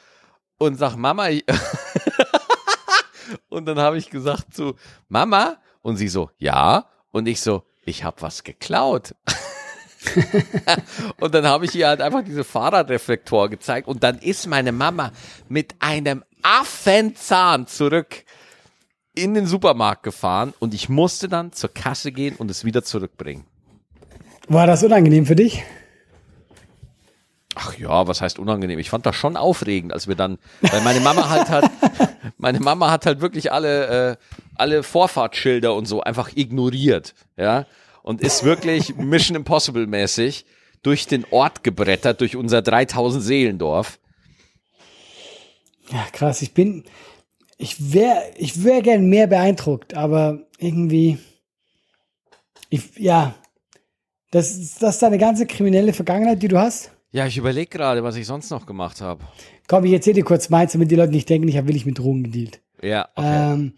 [0.58, 1.28] und sag, Mama,
[3.48, 4.74] und dann habe ich gesagt zu
[5.08, 6.86] Mama und sie so, ja.
[7.10, 9.14] Und ich so, ich habe was geklaut.
[11.20, 15.12] und dann habe ich ihr halt einfach diese Fahrradreflektor gezeigt und dann ist meine Mama
[15.48, 18.24] mit einem Affenzahn zurück
[19.16, 23.44] in den Supermarkt gefahren und ich musste dann zur Kasse gehen und es wieder zurückbringen.
[24.48, 25.64] War das unangenehm für dich?
[27.54, 28.78] Ach ja, was heißt unangenehm?
[28.78, 31.70] Ich fand das schon aufregend, als wir dann, weil meine Mama halt hat,
[32.36, 34.16] meine Mama hat halt wirklich alle, äh,
[34.54, 37.64] alle Vorfahrtsschilder und so einfach ignoriert, ja,
[38.02, 40.44] und ist wirklich Mission Impossible mäßig
[40.82, 43.98] durch den Ort gebrettert, durch unser 3000 Seelendorf.
[45.90, 46.42] Ja, krass.
[46.42, 46.84] Ich bin,
[47.58, 51.18] ich wäre, ich wäre gern mehr beeindruckt, aber irgendwie,
[52.70, 53.34] ich, ja,
[54.30, 56.90] das, ist das ist deine ganze kriminelle Vergangenheit, die du hast?
[57.12, 59.24] Ja, ich überlege gerade, was ich sonst noch gemacht habe.
[59.68, 61.98] Komm, ich erzähle dir kurz meins, damit die Leute nicht denken, ich habe wirklich mit
[61.98, 62.60] Drogen gedealt.
[62.82, 63.52] Ja, okay.
[63.52, 63.72] Ähm,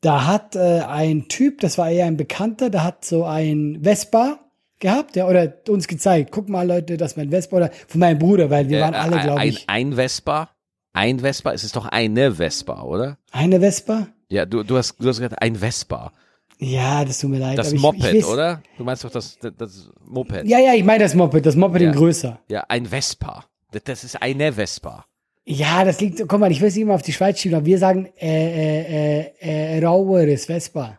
[0.00, 4.38] da hat äh, ein Typ, das war eher ein Bekannter, der hat so ein Vespa
[4.78, 8.18] gehabt, ja, oder uns gezeigt, guck mal Leute, das ist mein Vespa oder von meinem
[8.20, 10.50] Bruder, weil wir Äh, waren alle, ein- glaube ein, ich, ein Vespa?
[10.92, 11.52] Ein Vespa?
[11.52, 13.18] Es ist doch eine Vespa, oder?
[13.30, 14.08] eine Vespa.
[14.30, 16.12] Ja, du, du hast, du hast gesagt, ein Vespa.
[16.58, 17.56] Ja, das tut mir leid.
[17.56, 18.62] Das ich, Moped, ich weiß- oder?
[18.76, 20.46] Du meinst doch das, das, das Moped.
[20.46, 21.88] Ja, ja, ich meine das Moped, das Moped Ja.
[21.88, 22.40] in größer.
[22.48, 23.44] Ja, ein Vespa.
[23.70, 25.04] Das, das ist eine Vespa.
[25.44, 27.64] Ja, das liegt, guck mal, ich will es nicht immer auf die Schweiz schieben, aber
[27.66, 30.98] wir sagen äh, äh, äh, äh, raueres Vespa.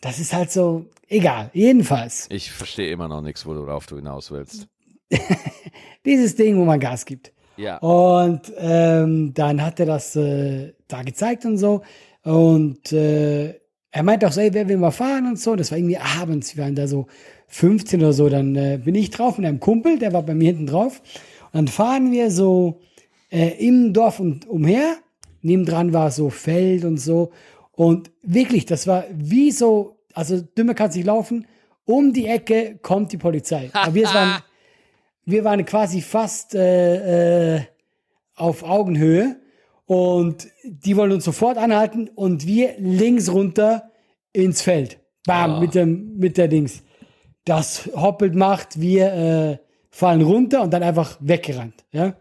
[0.00, 2.26] Das ist halt so, egal, jedenfalls.
[2.30, 4.68] Ich verstehe immer noch nichts, worauf du hinaus willst.
[6.06, 7.32] Dieses Ding, wo man Gas gibt.
[7.60, 7.78] Ja.
[7.78, 11.82] Und ähm, dann hat er das äh, da gezeigt und so.
[12.22, 13.54] Und äh,
[13.90, 15.56] er meinte auch so, ey, wer will mal fahren und so.
[15.56, 17.06] Das war irgendwie abends, wir waren da so
[17.48, 18.28] 15 oder so.
[18.28, 21.02] Dann äh, bin ich drauf mit einem Kumpel, der war bei mir hinten drauf.
[21.52, 22.80] Und dann fahren wir so
[23.30, 24.96] äh, im Dorf und umher.
[25.42, 27.30] Nebendran war so Feld und so.
[27.72, 31.46] Und wirklich, das war wie so, also dümmer kannst nicht laufen.
[31.84, 33.70] Um die Ecke kommt die Polizei.
[33.72, 34.42] Aber wir waren,
[35.24, 37.60] wir waren quasi fast äh, äh,
[38.36, 39.36] auf Augenhöhe
[39.86, 43.90] und die wollen uns sofort anhalten und wir links runter
[44.32, 44.98] ins Feld.
[45.26, 45.60] Bam, Ah.
[45.60, 46.82] mit dem, mit der Dings.
[47.44, 49.58] Das hoppelt macht, wir äh,
[49.90, 52.14] fallen runter und dann einfach weggerannt, ja.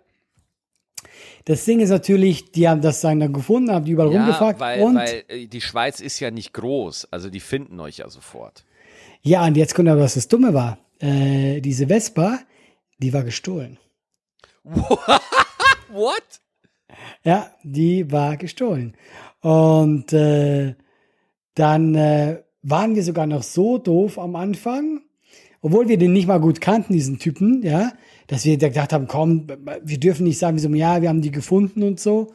[1.46, 4.82] Das Ding ist natürlich, die haben das dann gefunden, haben die überall Ja, rumgefragt weil,
[4.82, 8.66] und weil äh, die Schweiz ist ja nicht groß, also die finden euch ja sofort.
[9.24, 10.78] ja, und jetzt kommt aber, was das Dumme war.
[11.00, 12.40] Äh, diese Vespa,
[13.00, 13.78] die war gestohlen.
[14.64, 16.42] What?
[17.24, 18.96] Ja, die war gestohlen.
[19.42, 20.76] Und äh,
[21.56, 25.02] dann äh, waren wir sogar noch so doof am Anfang,
[25.62, 27.92] obwohl wir den nicht mal gut kannten, diesen Typen, ja,
[28.28, 29.48] dass wir gedacht haben, komm,
[29.84, 32.34] wir dürfen nicht sagen, so, ja, wir haben die gefunden und so.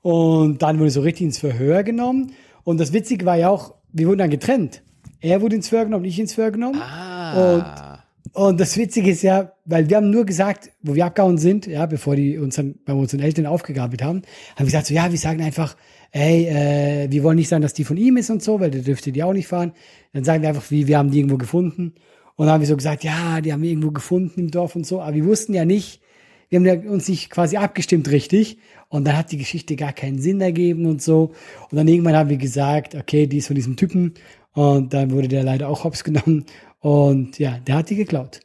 [0.00, 2.32] Und dann wurde so richtig ins Verhör genommen.
[2.64, 4.82] Und das Witzige war ja auch, wir wurden dann getrennt.
[5.20, 6.80] Er wurde ins Verhör genommen, ich ins Verhör genommen.
[6.80, 7.91] Ah.
[7.91, 7.91] Und
[8.34, 12.16] das Witzige ist ja, weil wir haben nur gesagt, wo wir abgehauen sind, ja, bevor
[12.16, 14.22] die uns dann bei unseren Eltern aufgegabelt haben,
[14.56, 15.76] haben wir gesagt, so, ja, wir sagen einfach,
[16.12, 18.82] ey, äh, wir wollen nicht sagen, dass die von ihm ist und so, weil der
[18.82, 19.72] dürfte die auch nicht fahren.
[20.12, 21.94] Dann sagen wir einfach, wie, wir haben die irgendwo gefunden.
[22.36, 24.86] Und dann haben wir so gesagt, ja, die haben wir irgendwo gefunden im Dorf und
[24.86, 26.00] so, aber wir wussten ja nicht,
[26.48, 28.58] wir haben ja uns nicht quasi abgestimmt richtig.
[28.88, 31.32] Und dann hat die Geschichte gar keinen Sinn ergeben und so.
[31.70, 34.12] Und dann irgendwann haben wir gesagt, okay, die ist von diesem Typen.
[34.52, 36.44] Und dann wurde der leider auch hops genommen.
[36.82, 38.40] Und ja, der hat die geklaut.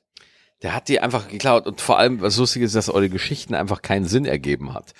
[0.62, 3.82] Der hat die einfach geklaut und vor allem, was lustig ist, dass eure Geschichten einfach
[3.82, 4.93] keinen Sinn ergeben hat.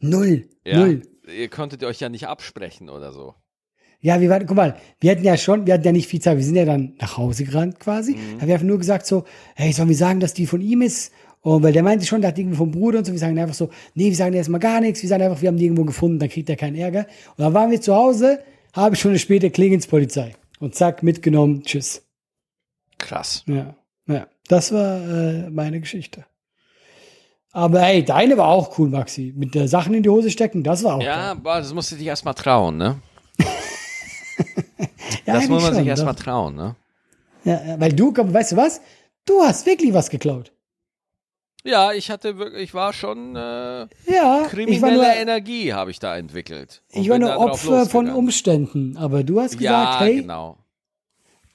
[0.00, 0.48] Null.
[0.64, 0.78] Ja?
[0.78, 1.02] Null.
[1.26, 3.34] Ihr konntet euch ja nicht absprechen oder so.
[4.02, 6.36] Ja, wir waren, guck mal, wir hatten ja schon, wir hatten ja nicht viel Zeit,
[6.36, 8.12] wir sind ja dann nach Hause gerannt quasi.
[8.12, 8.40] Mhm.
[8.40, 11.12] Haben wir einfach nur gesagt so, hey, sollen wir sagen, dass die von ihm ist?
[11.40, 13.54] Und weil der meinte schon, der hat irgendwie vom Bruder und so, wir sagen einfach
[13.54, 16.18] so, nee, wir sagen erstmal gar nichts, wir sagen einfach, wir haben die irgendwo gefunden,
[16.18, 17.06] dann kriegt er keinen Ärger.
[17.36, 18.42] Und dann waren wir zu Hause,
[18.74, 20.34] halbe Stunde später klingelt's Polizei.
[20.58, 22.02] Und zack, mitgenommen, tschüss.
[23.00, 23.42] Krass.
[23.46, 23.74] Ja,
[24.06, 26.24] ja, das war äh, meine Geschichte.
[27.52, 29.32] Aber hey, deine war auch cool, Maxi.
[29.36, 31.24] Mit der Sachen in die Hose stecken, das war auch Ja, geil.
[31.30, 33.00] aber das musst du dich erstmal trauen, ne?
[35.26, 36.76] Ja, Das muss man eigentlich sich schon, erstmal trauen, ne?
[37.44, 38.80] Ja, weil du, weißt du was?
[39.24, 40.52] Du hast wirklich was geklaut.
[41.64, 45.90] Ja, ich hatte wirklich, ich war schon äh, Ja, ich war kriminelle nur, Energie habe
[45.90, 46.82] ich da entwickelt.
[46.88, 48.08] Ich war nur Opfer von.
[48.10, 48.96] Umständen.
[48.96, 50.56] Aber du hast gesagt, Ja, hey, genau.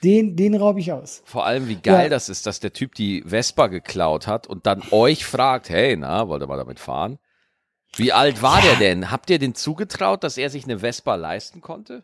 [0.05, 1.21] Den, den raube ich aus.
[1.25, 2.09] Vor allem, wie geil Ja.
[2.09, 6.27] das ist, dass der Typ die Vespa geklaut hat und dann euch fragt, hey, na,
[6.27, 7.17] wollt ihr mal damit fahren?
[7.97, 9.09] Wie alt war der denn?
[9.11, 12.03] Habt ihr den zugetraut, dass er sich eine Vespa leisten konnte?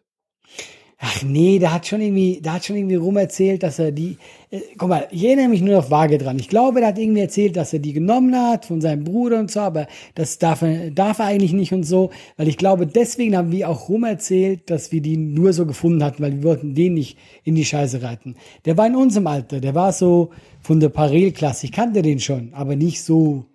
[1.04, 4.18] Ach nee, der hat schon irgendwie, der hat schon irgendwie rumerzählt, dass er die,
[4.52, 6.38] äh, guck mal, ich erinnere mich nur noch vage dran.
[6.38, 9.50] Ich glaube, der hat irgendwie erzählt, dass er die genommen hat von seinem Bruder und
[9.50, 13.36] so, aber das darf er, darf er eigentlich nicht und so, weil ich glaube, deswegen
[13.36, 16.94] haben wir auch rumerzählt, dass wir die nur so gefunden hatten, weil wir wollten den
[16.94, 18.36] nicht in die Scheiße reiten.
[18.66, 20.30] Der war in unserem Alter, der war so
[20.62, 21.66] von der Parallelklasse.
[21.66, 23.46] Ich kannte den schon, aber nicht so,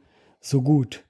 [0.41, 1.05] so gut.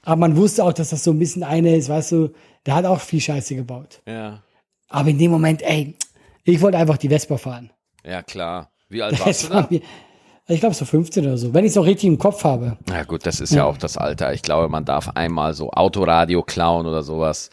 [0.00, 2.30] Aber man wusste auch, dass das so ein bisschen einer ist, weißt du,
[2.64, 4.00] der hat auch viel Scheiße gebaut.
[4.06, 4.43] Ja.
[4.94, 5.96] Aber in dem Moment, ey,
[6.44, 7.70] ich wollte einfach die Vespa fahren.
[8.04, 8.70] Ja, klar.
[8.88, 9.68] Wie alt warst Das du war da?
[9.70, 9.80] mir,
[10.46, 12.78] Ich glaube so 15 oder so, wenn ich es auch richtig im Kopf habe.
[12.86, 13.58] Na gut, das ist ja.
[13.58, 14.32] ja auch das Alter.
[14.34, 17.50] Ich glaube, man darf einmal so Autoradio klauen oder sowas.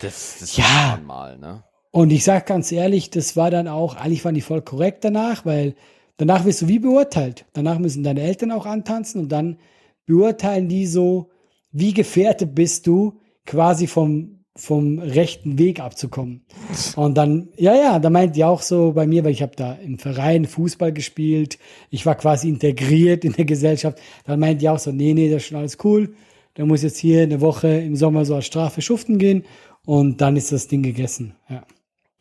[0.00, 0.98] Das, das ja.
[1.06, 1.62] mal, ne?
[1.92, 5.44] Und ich sag ganz ehrlich, das war dann auch, eigentlich waren die voll korrekt danach,
[5.44, 5.76] weil
[6.16, 7.44] danach wirst du wie beurteilt.
[7.52, 9.58] Danach müssen deine Eltern auch antanzen und dann
[10.06, 11.30] beurteilen die so,
[11.70, 16.44] wie gefährdet bist du, quasi vom vom rechten Weg abzukommen.
[16.96, 19.74] Und dann, ja, ja, da meint die auch so bei mir, weil ich habe da
[19.74, 21.58] im Verein Fußball gespielt,
[21.90, 25.42] ich war quasi integriert in der Gesellschaft, dann meint die auch so, nee, nee, das
[25.42, 26.14] ist schon alles cool,
[26.56, 29.44] der muss jetzt hier eine Woche im Sommer so als Strafe schuften gehen
[29.86, 31.64] und dann ist das Ding gegessen, ja.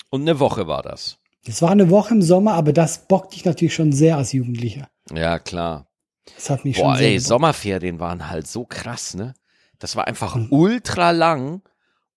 [0.10, 1.18] Und eine Woche war das?
[1.46, 4.90] Das war eine Woche im Sommer, aber das bockt dich natürlich schon sehr als Jugendlicher.
[5.14, 5.88] Ja, klar.
[6.36, 7.28] Das hat mich Boah, schon sehr ey, gebockt.
[7.28, 9.34] Sommerferien waren halt so krass, ne?
[9.80, 11.64] Das war einfach ultra lang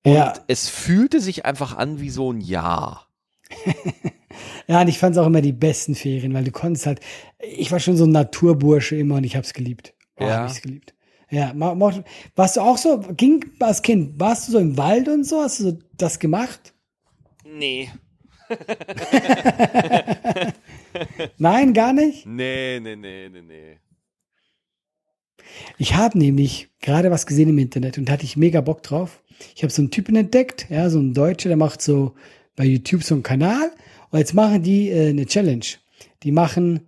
[0.07, 3.09] Ja, es fühlte sich einfach an wie so ein Jahr.
[4.67, 7.01] ja, und ich fand es auch immer die besten Ferien, weil du konntest halt,
[7.40, 9.95] ich war schon so ein Naturbursche immer und ich hab's geliebt.
[10.19, 10.43] Oh, Ja.
[10.43, 10.95] hab ich's geliebt.
[11.31, 12.05] Ja, ma- ma-
[12.37, 15.61] warst du auch so, ging als Kind, warst du so im Wald und so, hast
[15.61, 16.75] du so das gemacht?
[17.45, 17.90] Nee.
[21.38, 22.27] Nein, gar nicht?
[22.27, 23.79] Nee, nee, nee, nee, nee.
[25.78, 29.22] Ich habe nämlich gerade was gesehen im Internet und da hatte ich mega Bock drauf.
[29.54, 32.14] Ich habe so einen Typen entdeckt, ja, so einen Deutscher, der macht so
[32.57, 33.72] bei YouTube so einen Kanal
[34.11, 35.64] und jetzt machen die äh, eine Challenge.
[36.22, 36.80] Die machen,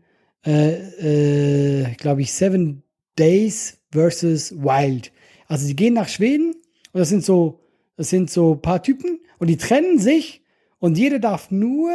[0.44, 2.82] äh, äh, glaube ich, Seven
[3.18, 5.12] Days versus Wild.
[5.48, 6.54] Also die gehen nach Schweden
[6.92, 7.60] und das sind so,
[7.96, 10.42] das sind so ein paar Typen und die trennen sich
[10.78, 11.90] und jeder darf nur,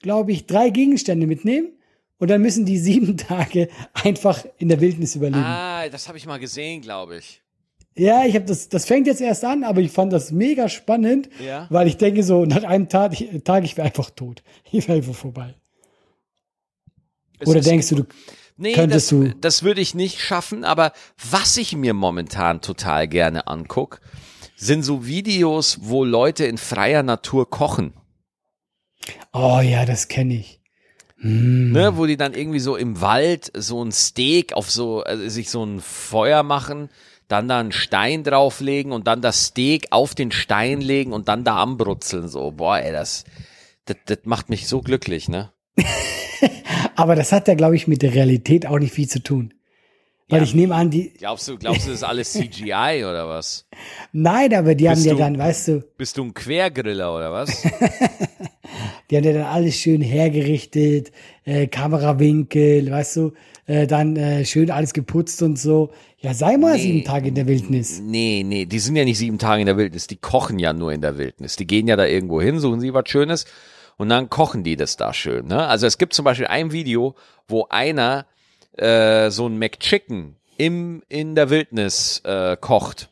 [0.00, 1.72] glaube ich, drei Gegenstände mitnehmen
[2.22, 5.42] und dann müssen die sieben Tage einfach in der Wildnis überleben.
[5.42, 7.42] Ah, das habe ich mal gesehen, glaube ich.
[7.96, 11.28] Ja, ich habe das, das fängt jetzt erst an, aber ich fand das mega spannend,
[11.44, 11.66] Ja.
[11.68, 14.44] weil ich denke so, nach einem Tag, ich, Tag, ich wäre einfach tot.
[14.70, 15.54] Ich wäre einfach vorbei.
[17.40, 18.04] Es Oder denkst du, du,
[18.56, 20.92] Nee, Könntest das, du- das würde ich nicht schaffen, aber
[21.30, 24.00] was ich mir momentan total gerne anguck,
[24.54, 27.94] sind so Videos, wo Leute in freier Natur kochen.
[29.32, 30.61] oh ja, das kenne ich.
[31.22, 31.70] Hm.
[31.70, 35.50] Ne, wo die dann irgendwie so im Wald so ein Steak auf so, also sich
[35.50, 36.90] so ein Feuer machen,
[37.28, 41.44] dann da einen Stein drauflegen und dann das Steak auf den Stein legen und dann
[41.44, 42.28] da anbrutzeln.
[42.28, 43.24] So, boah, ey, das,
[43.84, 45.52] das, das macht mich so glücklich, ne?
[46.96, 49.54] Aber das hat ja, glaube ich, mit der Realität auch nicht viel zu tun.
[50.32, 50.44] Weil Ja.
[50.44, 53.66] ich nehme an, die, Glaubst du, glaubst du, das ist alles CGI oder was?
[54.12, 57.30] nein, aber die haben Bist ja du- dann, weißt du, Bist du ein Quergriller oder
[57.32, 57.62] was?
[59.10, 61.12] die haben ja dann alles schön hergerichtet,
[61.44, 63.32] äh, Kamerawinkel, weißt du,
[63.66, 65.90] äh, dann äh, schön alles geputzt und so.
[66.18, 68.00] Ja, sei mal sieben Tage in der Wildnis.
[68.00, 70.92] Nee, nee, die sind ja nicht sieben Tage in der Wildnis, die kochen ja nur
[70.92, 71.56] in der Wildnis.
[71.56, 73.44] Die gehen ja da irgendwo hin, suchen sie was Schönes
[73.98, 75.46] und dann kochen die das da schön.
[75.48, 75.66] Ne?
[75.66, 77.14] Also es gibt zum Beispiel ein Video,
[77.48, 78.24] wo einer
[78.76, 83.08] äh, so ein McChicken im, in der Wildnis äh, kocht.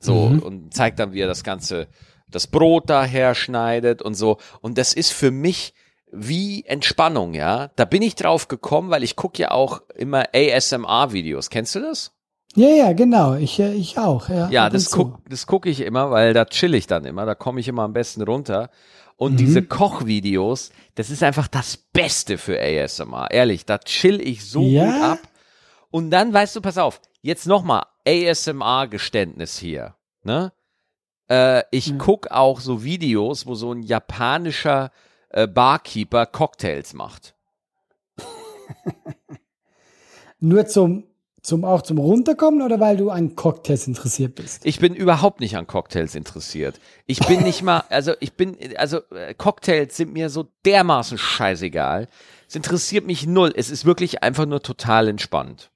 [0.00, 1.88] So, und zeigt dann, wie er das Ganze,
[2.30, 4.38] das Brot daher schneidet und so.
[4.60, 5.74] Und das ist für mich
[6.12, 7.70] wie Entspannung, ja.
[7.76, 11.50] Da bin ich drauf gekommen, weil ich gucke ja auch immer ASMR-Videos.
[11.50, 12.12] Kennst du das?
[12.54, 13.34] Ja, ja, genau.
[13.34, 14.28] Ich, äh, ich auch.
[14.28, 14.96] Ja, Ja, das und zu.
[14.96, 17.82] guck, das gucke ich immer, weil da chill ich dann immer, da komme ich immer
[17.82, 18.70] am besten runter.
[19.18, 23.32] Und diese Kochvideos, das ist einfach das Beste für ASMR.
[23.32, 24.84] Ehrlich, da chill ich so Ja?
[24.84, 25.18] gut ab.
[25.90, 29.96] Und dann, weißt du, pass auf, jetzt nochmal ASMR-Geständnis hier.
[30.22, 30.52] Ne?
[31.28, 34.92] Äh, ich guck auch so Videos, wo so ein japanischer
[35.30, 37.34] äh, Barkeeper Cocktails macht.
[40.38, 41.08] Nur zum,
[41.42, 44.66] zum auch zum Runterkommen oder weil du an Cocktails interessiert bist?
[44.66, 46.80] Ich bin überhaupt nicht an Cocktails interessiert.
[47.06, 52.08] Ich bin nicht mal, also ich bin, also äh, Cocktails sind mir so dermaßen scheißegal.
[52.48, 53.52] Es interessiert mich null.
[53.54, 55.70] Es ist wirklich einfach nur total entspannt.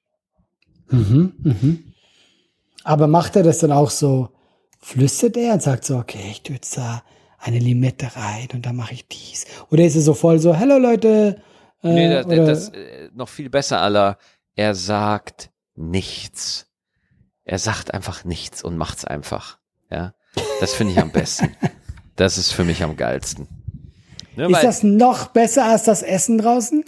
[0.91, 1.93] Mhm, mhm.
[2.85, 4.31] Aber macht er das dann auch so,
[4.81, 7.03] flüstert er und sagt so, okay, ich tue jetzt da
[7.39, 9.47] eine Limette rein und dann mache ich dies.
[9.71, 11.43] Oder ist er so voll so, hello Leute,
[11.83, 14.19] äh, Nee, das, das äh, noch viel besser, aller.
[14.55, 16.67] Er sagt nichts.
[17.45, 19.59] Er sagt einfach nichts und macht's einfach.
[19.91, 20.15] Ja,
[20.61, 21.57] das finde ich am besten.
[22.15, 23.49] Das ist für mich am geilsten.
[24.37, 26.85] Ne, ist das noch besser als das Essen draußen?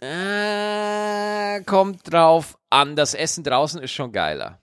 [0.00, 2.96] Äh, kommt drauf an.
[2.96, 4.60] Das Essen draußen ist schon geiler.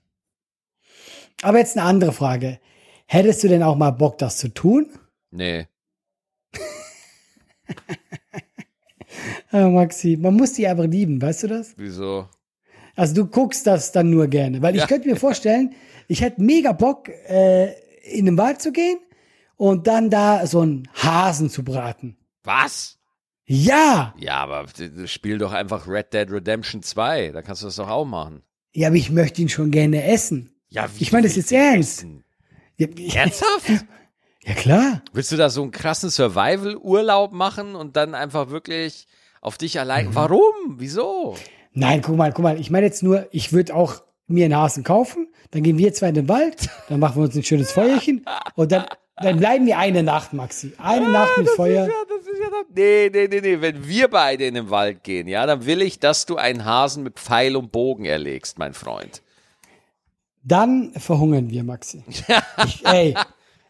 [1.44, 2.60] Aber jetzt eine andere Frage.
[3.06, 4.90] Hättest du denn auch mal Bock, das zu tun?
[5.32, 5.68] Nee.
[9.50, 11.74] Ah, Maxi, man muss die einfach lieben, weißt du das?
[11.78, 12.28] Wieso?
[12.98, 14.62] Also du guckst das dann nur gerne.
[14.62, 14.88] Weil ich Ja.
[14.88, 15.74] könnte mir vorstellen,
[16.10, 17.72] ich hätte mega Bock, äh,
[18.04, 18.98] in den Wald zu gehen
[19.56, 22.18] und dann da so einen Hasen zu braten.
[22.44, 22.98] Was?
[23.46, 24.14] Ja!
[24.18, 24.66] Ja, aber
[25.06, 27.30] spiel doch einfach Red Dead Redemption 2.
[27.32, 28.42] Da kannst du das doch auch machen.
[28.74, 30.52] Ja, aber ich möchte ihn schon gerne essen.
[30.70, 32.06] Ja, wie Ich meine das jetzt ernst.
[32.78, 33.70] Ja, Ernsthaft?
[34.44, 35.02] ja klar.
[35.14, 39.08] Willst du da so einen krassen Survival-Urlaub machen und dann einfach wirklich
[39.42, 39.80] auf dich Mhm.
[39.82, 40.16] allein?
[40.16, 40.54] Warum?
[40.78, 41.36] Wieso?
[41.78, 42.60] Nein, guck mal, guck mal.
[42.60, 46.10] Ich meine jetzt nur, ich würde auch mir einen Hasen kaufen, dann gehen wir zwei
[46.10, 48.26] in den Wald, dann machen wir uns ein schönes Feuerchen
[48.56, 50.74] und dann, dann bleiben wir eine Nacht, Maxi.
[50.80, 51.86] Eine Nacht mit Feuer.
[51.86, 53.62] Ja, das ist ja nee, nee, nee, nee.
[53.62, 57.04] Wenn wir beide in den Wald gehen, ja, dann will ich, dass du einen Hasen
[57.04, 59.22] mit Pfeil und Bogen erlegst, mein Freund.
[60.44, 62.04] Dann verhungern wir, Maxi.
[62.66, 63.14] Ich, ey,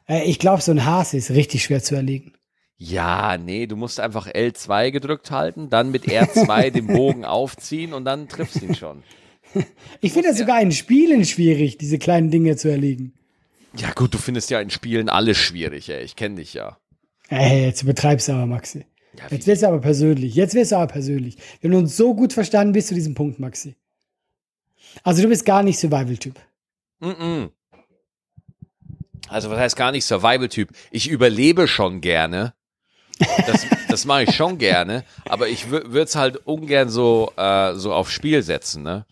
[0.08, 2.37] äh, ich glaube, so ein Hase ist richtig schwer zu erlegen.
[2.78, 8.06] Ja, nee, du musst einfach L2 gedrückt halten, dann mit R2 den Bogen aufziehen und
[8.06, 9.04] dann triffst du ihn schon.
[10.02, 13.14] Ich finde das sogar in Spielen schwierig, diese kleinen Dinge zu erlegen.
[13.76, 16.04] Ja, gut, du findest ja in Spielen alles schwierig, ey.
[16.04, 16.78] Ich kenne dich ja.
[17.30, 18.86] Ey, jetzt übertreibst du aber, Maxi.
[19.18, 20.36] Ja, Jetzt wirst du aber persönlich.
[20.36, 21.38] Jetzt wirst du aber persönlich.
[21.60, 23.76] Wir haben uns so gut verstanden bis zu diesem Punkt, Maxi.
[25.04, 26.36] Also du bist gar nicht Survival-Typ.
[27.02, 27.50] Mm-mm.
[29.30, 30.70] Also, was heißt gar nicht Survival-Typ?
[30.92, 32.54] Ich überlebe schon gerne.
[33.46, 37.94] Das, das mache ich schon gerne, aber ich würde es halt ungern so, äh, so
[37.94, 39.06] aufs Spiel setzen, ne?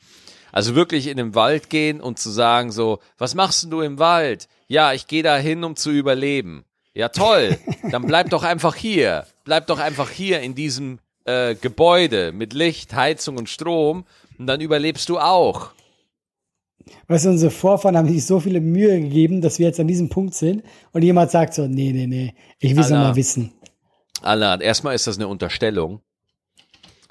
[0.52, 4.48] Also wirklich in den Wald gehen und zu sagen so, was machst du im Wald?
[4.68, 6.64] Ja, ich gehe da hin, um zu überleben.
[6.94, 7.58] Ja, toll.
[7.92, 9.26] Dann bleib doch einfach hier.
[9.44, 14.06] Bleib doch einfach hier in diesem äh, Gebäude mit Licht, Heizung und Strom
[14.40, 15.72] und dann überlebst du auch.
[17.08, 20.10] Weißt du, unsere Vorfahren haben sich so viele Mühe gegeben, dass wir jetzt an diesem
[20.10, 23.10] Punkt sind und jemand sagt so, nee, nee, nee, ich will es noch Alter.
[23.10, 23.52] mal wissen.
[24.26, 26.02] Alan, erstmal ist das eine Unterstellung,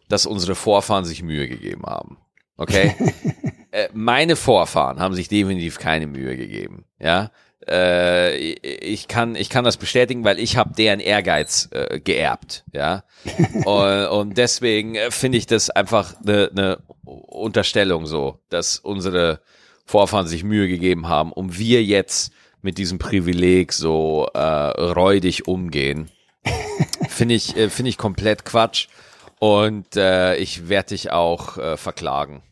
[0.09, 2.19] dass unsere Vorfahren sich Mühe gegeben haben.
[2.57, 2.95] Okay?
[3.73, 6.85] äh, meine Vorfahren haben sich definitiv keine Mühe gegeben.
[6.99, 7.31] Ja?
[7.67, 12.65] Äh, ich kann ich kann das bestätigen, weil ich habe deren Ehrgeiz äh, geerbt.
[12.73, 13.05] Ja?
[13.65, 19.41] und, und deswegen äh, finde ich das einfach eine ne Unterstellung so, dass unsere
[19.85, 26.11] Vorfahren sich Mühe gegeben haben, um wir jetzt mit diesem Privileg so äh, räudig umgehen.
[27.15, 28.89] Finde ich, äh, finde ich komplett Quatsch.
[29.39, 32.43] Und äh, ich werde dich auch äh, verklagen.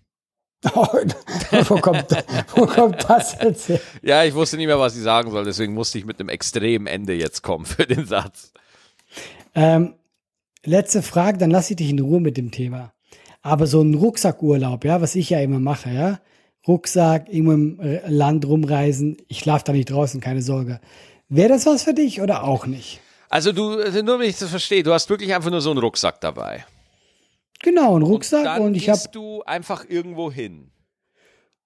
[0.74, 0.86] Oh,
[1.68, 2.06] wo, kommt,
[2.54, 3.80] wo kommt das jetzt her?
[4.02, 6.86] Ja, ich wusste nicht mehr, was ich sagen soll, deswegen musste ich mit einem extremen
[6.86, 8.52] Ende jetzt kommen für den Satz.
[9.54, 9.94] Ähm,
[10.64, 12.92] letzte Frage, dann lasse ich dich in Ruhe mit dem Thema.
[13.42, 16.20] Aber so ein Rucksackurlaub, ja, was ich ja immer mache, ja,
[16.68, 20.80] Rucksack, irgendwo im R- Land rumreisen, ich schlafe da nicht draußen, keine Sorge.
[21.28, 23.00] Wäre das was für dich oder auch nicht?
[23.32, 25.78] Also du, äh, nur wenn ich das verstehe, du hast wirklich einfach nur so einen
[25.78, 26.66] Rucksack dabei.
[27.62, 30.70] Genau, ein Rucksack Dann und, ich habe du einfach irgendwo hin.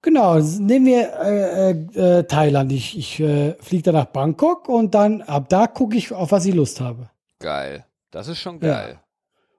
[0.00, 2.70] Genau, nehmen wir äh, äh, äh, Thailand.
[2.70, 6.46] Ich, ich äh, fliege da nach Bangkok und dann ab da gucke ich, auf was
[6.46, 7.10] ich Lust habe.
[7.40, 7.84] Geil.
[8.12, 8.72] Das ist schon Ja.
[8.74, 9.00] geil.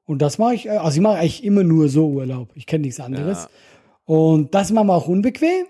[0.05, 2.51] Und das mache ich, äh, also ich mache eigentlich immer nur so Urlaub.
[2.53, 3.43] Ich kenne nichts anderes.
[3.43, 3.49] Ja.
[4.05, 5.65] Und das machen wir auch unbequem.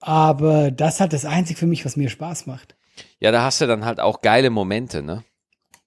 [0.00, 2.74] Aber das ist halt das Einzige für mich, was mir Spaß macht.
[3.20, 5.22] Ja, da hast du dann halt auch geile Momente, ne?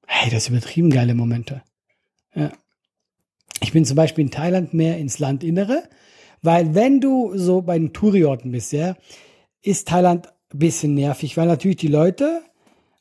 [0.10, 1.62] Hey, das übertrieben geile Momente.
[2.34, 2.51] Ja.
[3.62, 5.84] Ich bin zum Beispiel in Thailand mehr ins Landinnere,
[6.41, 8.95] weil wenn du so bei den Touriorten bist, ja,
[9.62, 12.41] ist Thailand ein bisschen nervig, weil natürlich die Leute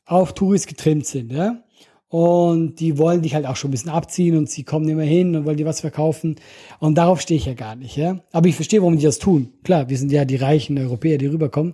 [0.05, 1.63] auf Touris getrimmt sind, ja.
[2.09, 5.35] Und die wollen dich halt auch schon ein bisschen abziehen und sie kommen immer hin
[5.35, 6.35] und wollen dir was verkaufen.
[6.79, 8.19] Und darauf stehe ich ja gar nicht, ja.
[8.31, 9.53] Aber ich verstehe, warum die das tun.
[9.63, 11.73] Klar, wir sind ja die reichen Europäer, die rüberkommen.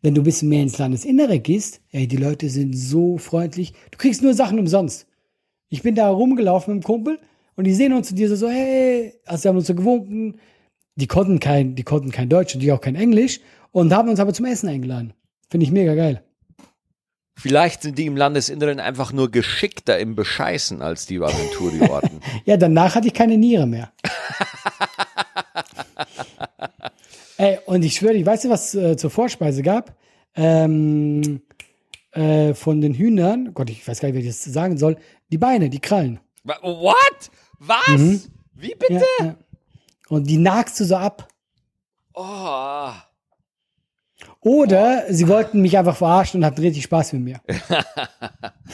[0.00, 3.72] Wenn du ein bisschen mehr ins Landesinnere gehst, ey, die Leute sind so freundlich.
[3.90, 5.06] Du kriegst nur Sachen umsonst.
[5.70, 7.18] Ich bin da rumgelaufen mit dem Kumpel
[7.56, 10.38] und die sehen uns zu dir so, so hey, also sie haben uns so gewunken.
[10.94, 13.40] Die konnten kein, die konnten kein Deutsch und die auch kein Englisch
[13.72, 15.12] und haben uns aber zum Essen eingeladen.
[15.50, 16.22] Finde ich mega geil.
[17.36, 22.20] Vielleicht sind die im Landesinneren einfach nur geschickter im Bescheißen als die Touriorten.
[22.44, 23.92] Ja, danach hatte ich keine Niere mehr.
[27.38, 29.96] Ey, und ich schwöre, ich weiß nicht, was äh, zur Vorspeise gab.
[30.34, 31.40] Ähm,
[32.10, 34.96] äh, von den Hühnern, Gott, ich weiß gar nicht, wie ich das sagen soll.
[35.30, 36.18] Die Beine, die Krallen.
[36.44, 37.30] What?
[37.60, 38.28] Was?
[38.54, 38.94] Wie bitte?
[38.94, 39.00] Mhm.
[39.20, 39.36] Ja, ja.
[40.08, 41.28] Und die nagst du so ab.
[42.12, 42.90] Oh.
[44.40, 47.40] Oder sie wollten mich einfach verarschen und hatten richtig Spaß mit mir.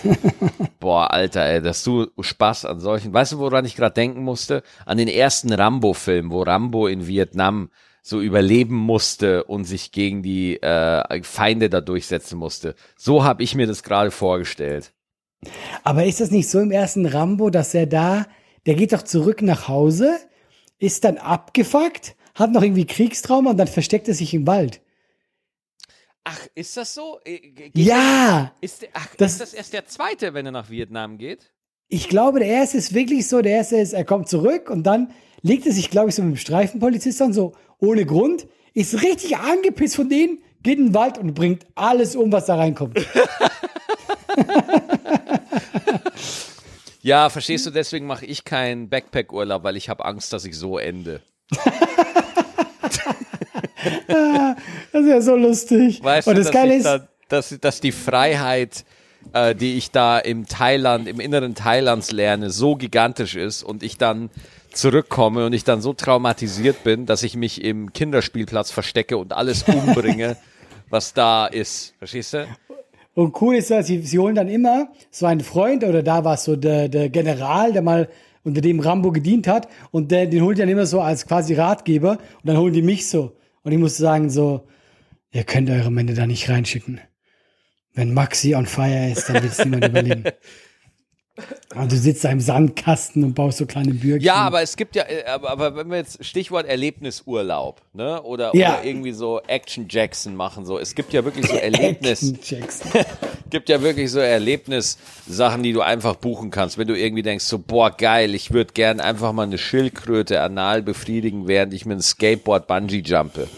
[0.81, 3.13] Boah, Alter, ey, dass du Spaß an solchen.
[3.13, 4.63] Weißt du, woran ich gerade denken musste?
[4.87, 7.69] An den ersten Rambo-Film, wo Rambo in Vietnam
[8.07, 12.75] so überleben musste und sich gegen die äh, Feinde da durchsetzen musste.
[12.99, 14.93] So habe ich mir das gerade vorgestellt.
[15.85, 18.27] Aber ist das nicht so im ersten Rambo, dass er da,
[18.67, 20.19] der geht doch zurück nach Hause,
[20.79, 24.83] ist dann abgefuckt, hat noch irgendwie Kriegstrauma und dann versteckt er sich im Wald.
[26.25, 27.21] Ach, ist das so?
[27.25, 28.53] Äh, geht Ja!
[28.61, 31.53] Ist ach, Das- ist das erst der zweite, wenn er nach Vietnam geht?
[31.89, 35.11] Ich glaube, der erste ist wirklich so, der erste ist, er kommt zurück und dann
[35.43, 39.37] legt er sich, glaube ich, so mit dem Streifenpolizist dann so ohne Grund, ist richtig
[39.37, 42.99] angepisst von denen, geht in den Wald und bringt alles um, was da reinkommt.
[47.05, 50.79] Ja, verstehst du, deswegen mache ich keinen Backpack-Urlaub, weil ich habe Angst, dass ich so
[50.79, 51.21] ende.
[54.93, 56.03] Das ist ja so lustig.
[56.03, 58.87] Weißt und du, das Geile ist, da, dass, dass die Freiheit,
[59.35, 63.99] äh, die ich da im Thailand, im inneren Thailands lerne, so gigantisch ist und ich
[63.99, 64.31] dann
[64.73, 69.63] zurückkomme und ich dann so traumatisiert bin, dass ich mich im Kinderspielplatz verstecke und alles
[69.69, 70.37] umbringe,
[70.89, 71.95] was da ist.
[71.99, 72.47] Verstehst du?
[73.15, 76.35] Und cool ist, dass sie, sie holen dann immer so einen Freund oder da war
[76.35, 78.09] es so der, der General, der mal
[78.43, 82.13] unter dem Rambo gedient hat und der, den holt dann immer so als quasi Ratgeber
[82.13, 83.33] und dann holen die mich so.
[83.63, 84.67] Und ich musste sagen so,
[85.33, 87.01] ihr könnt eure Männer da nicht reinschicken.
[87.95, 90.25] Wenn Maxi on fire ist, dann wird es niemand überleben.
[91.75, 94.23] Und du sitzt da im Sandkasten und baust so kleine Bürger.
[94.23, 98.23] Ja, aber es gibt ja, äh, aber, aber wenn wir jetzt Stichwort Erlebnisurlaub, ne?
[98.23, 98.75] Oder, Ja.
[98.75, 100.79] oder irgendwie so Action Jackson machen, so.
[100.79, 102.91] Es gibt ja wirklich so Erlebnis, Jackson.
[103.51, 107.59] gibt ja wirklich so Erlebnissachen, die du einfach buchen kannst, wenn du irgendwie denkst, so,
[107.59, 112.03] boah, geil, ich würde gern einfach mal eine Schildkröte anal befriedigen, während ich mit einem
[112.03, 113.49] Skateboard Bungee jumpe.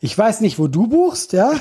[0.00, 1.52] Ich weiß nicht, wo du buchst, ja?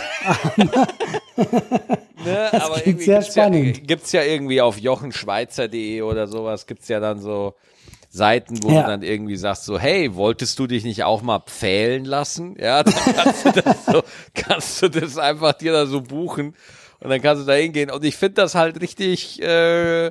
[1.38, 2.49] Ne?
[2.51, 3.88] Das Aber irgendwie sehr gibt's ja, spannend.
[3.88, 7.53] gibt's ja irgendwie auf jochenschweizer.de oder sowas, gibt's ja dann so
[8.09, 8.81] Seiten, wo Ja.
[8.81, 12.55] du dann irgendwie sagst so, hey, wolltest du dich nicht auch mal pfählen lassen?
[12.59, 16.55] Ja, dann kannst du das so, kannst du das einfach dir da so buchen
[16.99, 17.91] und dann kannst du da hingehen.
[17.91, 20.05] Und ich finde das halt richtig, äh,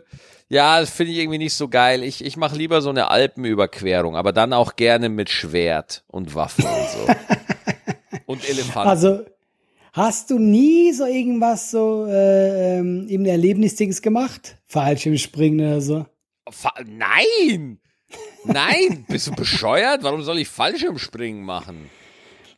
[0.49, 2.05] ja, das finde ich irgendwie nicht so geil.
[2.05, 6.65] Ich, ich mache lieber so eine Alpenüberquerung, aber dann auch gerne mit Schwert und Waffen
[6.67, 7.07] und so.
[8.27, 8.89] und Elefanten.
[8.89, 9.25] Also,
[9.93, 14.59] hast du nie so irgendwas so äh, ähm, eben Erlebnisdings gemacht?
[14.67, 16.07] Fallschirmspringen oder so?
[16.87, 17.79] Nein!
[18.45, 19.05] Nein!
[19.09, 20.03] Bist du bescheuert?
[20.03, 21.91] Warum soll ich Fallschirmspringen machen?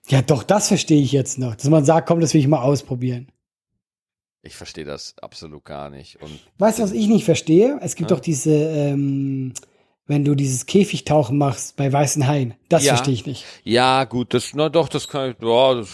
[0.08, 1.54] Ja, doch, das verstehe ich jetzt noch.
[1.56, 3.28] Dass man sagt, komm, das will ich mal ausprobieren.
[4.42, 6.22] Ich verstehe das absolut gar nicht.
[6.22, 7.78] Und Weißt du, was ich nicht verstehe?
[7.82, 8.16] Es gibt Ja.
[8.16, 9.52] doch diese, ähm,
[10.06, 12.54] wenn du dieses Käfigtauchen machst bei weißen Haien.
[12.68, 12.94] Das Ja.
[12.94, 13.44] verstehe ich nicht.
[13.64, 15.88] ja, gut, das, na doch, das kann ich, ja, das,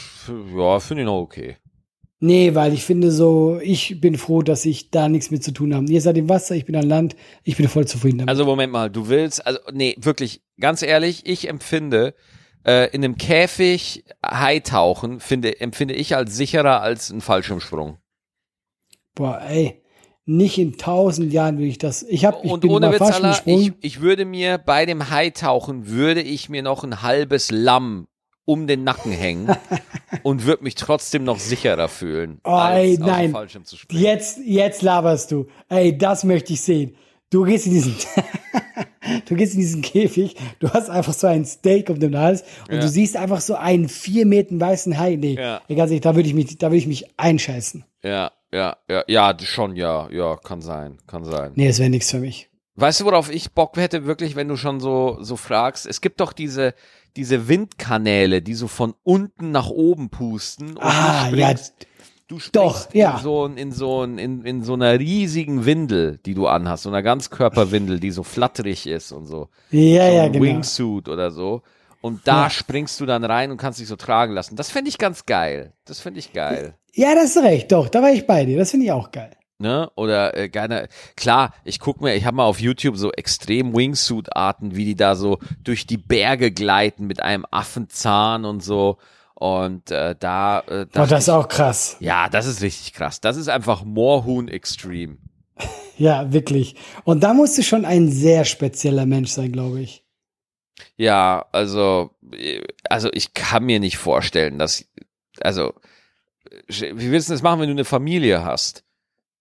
[0.56, 1.56] ja, finde ich noch okay.
[2.24, 5.74] Nee, weil ich finde so, ich bin froh, dass ich da nichts mit zu tun
[5.74, 5.86] habe.
[5.90, 8.28] Ihr seid im Wasser, ich bin an Land, ich bin voll zufrieden damit.
[8.28, 12.14] Also Moment mal, du willst, also nee, wirklich, ganz ehrlich, ich empfinde
[12.64, 17.98] äh, in einem Käfig Haitauchen finde empfinde ich als sicherer als ein Fallschirmsprung.
[19.16, 19.81] Boah, ey,
[20.24, 22.02] nicht in tausend Jahren will ich das.
[22.04, 25.88] Ich hab, ich Und bin ohne Witz, Allah, ich, ich würde mir bei dem Haitauchen
[25.88, 28.06] würde ich mir noch ein halbes Lamm
[28.44, 29.54] um den Nacken hängen
[30.22, 33.34] und würde mich trotzdem noch sicherer fühlen, Oh, ey, nein.
[33.90, 35.46] Jetzt, jetzt laberst du.
[35.68, 36.96] Ey, das möchte ich sehen.
[37.30, 37.94] Du gehst in diesen,
[39.28, 42.74] du gehst in diesen Käfig, du hast einfach so ein Steak um den Hals und
[42.76, 42.80] Ja.
[42.80, 45.16] du siehst einfach so einen vier Meter weißen Hai.
[45.16, 45.62] Nee, Ja.
[45.68, 47.84] ganz ehrlich, da würde ich mich, da würde ich mich einscheißen.
[48.02, 51.52] Ja, ja, ja, ja, schon, ja, ja, kann sein, kann sein.
[51.54, 52.50] Nee, das wäre nichts für mich.
[52.74, 55.86] Weißt du, worauf ich Bock hätte, wirklich, wenn du schon so, so fragst?
[55.86, 56.74] Es gibt doch diese,
[57.16, 60.78] diese Windkanäle, die so von unten nach oben pusten.
[60.80, 61.54] Ah, du ja,
[62.28, 63.16] du doch, ja.
[63.16, 67.02] in so, in so, in, in so einer riesigen Windel, die du anhast, so einer
[67.02, 69.48] Ganzkörperwindel, die so flatterig ist und so.
[69.70, 70.44] Ja, so ja, genau.
[70.44, 71.62] Wingsuit oder so.
[72.00, 72.50] Und da Ja.
[72.50, 74.56] springst du dann rein und kannst dich so tragen lassen.
[74.56, 75.74] Das fände ich ganz geil.
[75.84, 76.74] Das finde ich geil.
[76.94, 78.58] Ja, das ist recht, doch, da war ich bei dir.
[78.58, 79.30] Das finde ich auch geil.
[79.58, 79.90] ne?
[79.96, 84.74] Oder äh, gerne, klar, ich guck mir, ich habe mal auf YouTube so extrem Wingsuit-Arten,
[84.76, 88.98] wie die da so durch die Berge gleiten mit einem Affenzahn und so.
[89.34, 91.96] Und äh, da, äh, Boah, dachte das ist auch krass.
[92.00, 93.20] ja, das ist richtig krass.
[93.20, 95.16] Das ist einfach Moorhuhn Extreme.
[95.98, 96.74] Ja, wirklich.
[97.04, 100.04] Und da musst du schon ein sehr spezieller Mensch sein, glaube ich.
[100.96, 104.86] Ja, also, äh, also ich kann mir nicht vorstellen, dass,
[105.42, 105.74] also,
[106.68, 108.84] wie willst du das machen, wenn du eine Familie hast?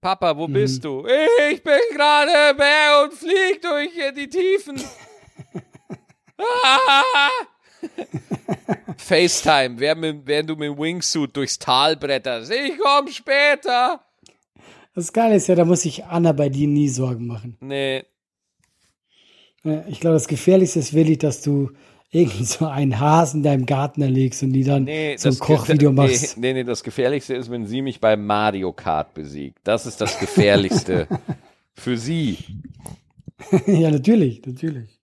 [0.01, 1.05] Papa, wo bist du?
[1.51, 4.81] Ich bin gerade Bär und flieg durch äh, die Tiefen.
[6.37, 7.29] Ah!
[8.97, 12.51] FaceTime, während, du mit dem Wingsuit durchs Tal bretterst.
[12.51, 14.03] Ich komm später.
[14.95, 17.57] Das Geile ist ja, da muss sich Anna bei dir nie Sorgen machen.
[17.59, 18.03] Nee,
[19.63, 21.71] Ja, Ich glaube, das Gefährlichste ist wirklich, dass du
[22.12, 25.91] irgend so einen Hasen in deinem Garten erlegst und die dann nee, so ein Kochvideo
[25.91, 26.38] machst.
[26.38, 29.59] Nee, nee, das Gefährlichste ist, wenn sie mich beim Mario Kart besiegt.
[29.64, 31.07] Das ist das Gefährlichste
[31.74, 32.38] für sie.
[33.66, 34.99] ja, natürlich, natürlich.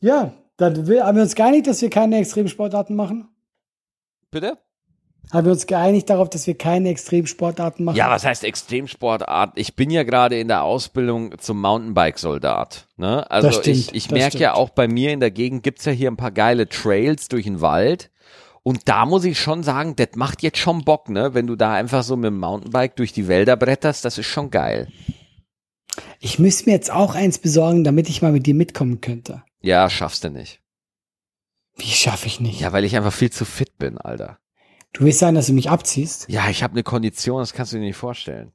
[0.00, 3.28] Ja, dann will, haben wir uns geeinigt, dass wir keine Extremsportarten machen.
[4.30, 4.58] Bitte?
[5.32, 7.96] Haben wir uns geeinigt darauf, dass wir keine Extremsportarten machen?
[7.96, 9.52] Ja, was heißt Extremsportart?
[9.54, 12.88] Ich bin ja gerade in der Ausbildung zum Mountainbike-Soldat.
[12.96, 13.30] Ne?
[13.30, 15.92] Also Das stimmt, ich, ich merke ja auch bei mir in der Gegend gibt's ja
[15.92, 18.10] hier ein paar geile Trails durch den Wald.
[18.62, 21.32] Und da muss ich schon sagen, das macht jetzt schon Bock, ne?
[21.32, 24.50] Wenn du da einfach so mit dem Mountainbike durch die Wälder bretterst, das ist schon
[24.50, 24.88] geil.
[26.18, 29.42] Ich müsste mir jetzt auch eins besorgen, damit ich mal mit dir mitkommen könnte.
[29.62, 30.60] Ja, schaffst du nicht.
[31.76, 32.60] Wie schaffe ich nicht?
[32.60, 34.38] Ja, weil ich einfach viel zu fit bin, Alter.
[34.92, 36.26] Du willst sagen, dass du mich abziehst?
[36.28, 38.52] Ja, ich habe eine Kondition, das kannst du dir nicht vorstellen.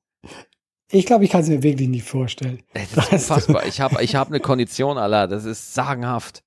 [0.91, 2.61] Ich glaube, ich kann es mir wirklich nicht vorstellen.
[2.73, 3.65] Ey, das ist unfassbar.
[3.65, 5.27] Ich habe ich hab eine Kondition, Alter.
[5.27, 6.43] Das ist sagenhaft.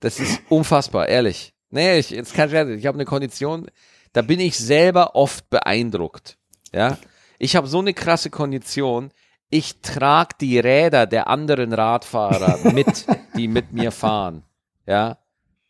[0.00, 1.54] Das ist unfassbar, ehrlich.
[1.70, 3.66] Nee, ich, jetzt kann ich, ich habe eine Kondition,
[4.12, 6.38] da bin ich selber oft beeindruckt.
[6.72, 6.98] Ja,
[7.38, 9.10] ich habe so eine krasse Kondition.
[9.50, 13.06] Ich trage die Räder der anderen Radfahrer mit,
[13.36, 14.44] die mit mir fahren.
[14.86, 15.18] Ja,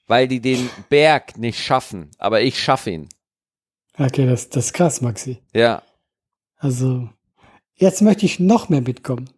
[0.09, 3.09] weil die den Berg nicht schaffen, aber ich schaffe ihn.
[3.97, 5.39] Okay, das, das ist krass, Maxi.
[5.55, 5.83] Ja,
[6.57, 7.09] Also,
[7.75, 9.31] jetzt möchte ich noch mehr mitkommen.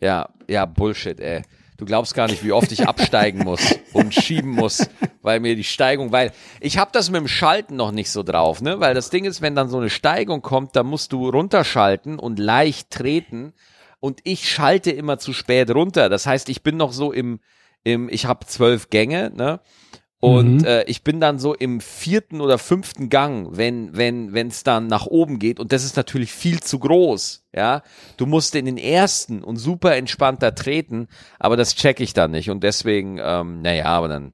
[0.00, 1.42] Ja, ja, Bullshit, ey.
[1.76, 3.60] Du glaubst gar nicht, wie oft ich absteigen muss
[3.94, 4.86] und schieben muss,
[5.22, 8.60] weil mir die Steigung, weil ich habe das mit dem Schalten noch nicht so drauf,
[8.60, 8.80] ne?
[8.80, 12.38] Weil das Ding ist, wenn dann so eine Steigung kommt, dann musst du runterschalten und
[12.38, 13.54] leicht treten
[13.98, 16.08] und ich schalte immer zu spät runter.
[16.10, 17.40] Das heißt, ich bin noch so im,
[17.82, 19.60] im ich habe zwölf Gänge, ne?
[20.20, 20.64] Und Mhm.
[20.66, 24.86] äh, ich bin dann so im vierten oder fünften Gang, wenn wenn wenn es dann
[24.86, 27.82] nach oben geht und das ist natürlich viel zu groß, ja.
[28.18, 31.08] Du musst in den ersten und super entspannter treten,
[31.38, 34.32] aber das check ich dann nicht und deswegen, ähm, naja, aber dann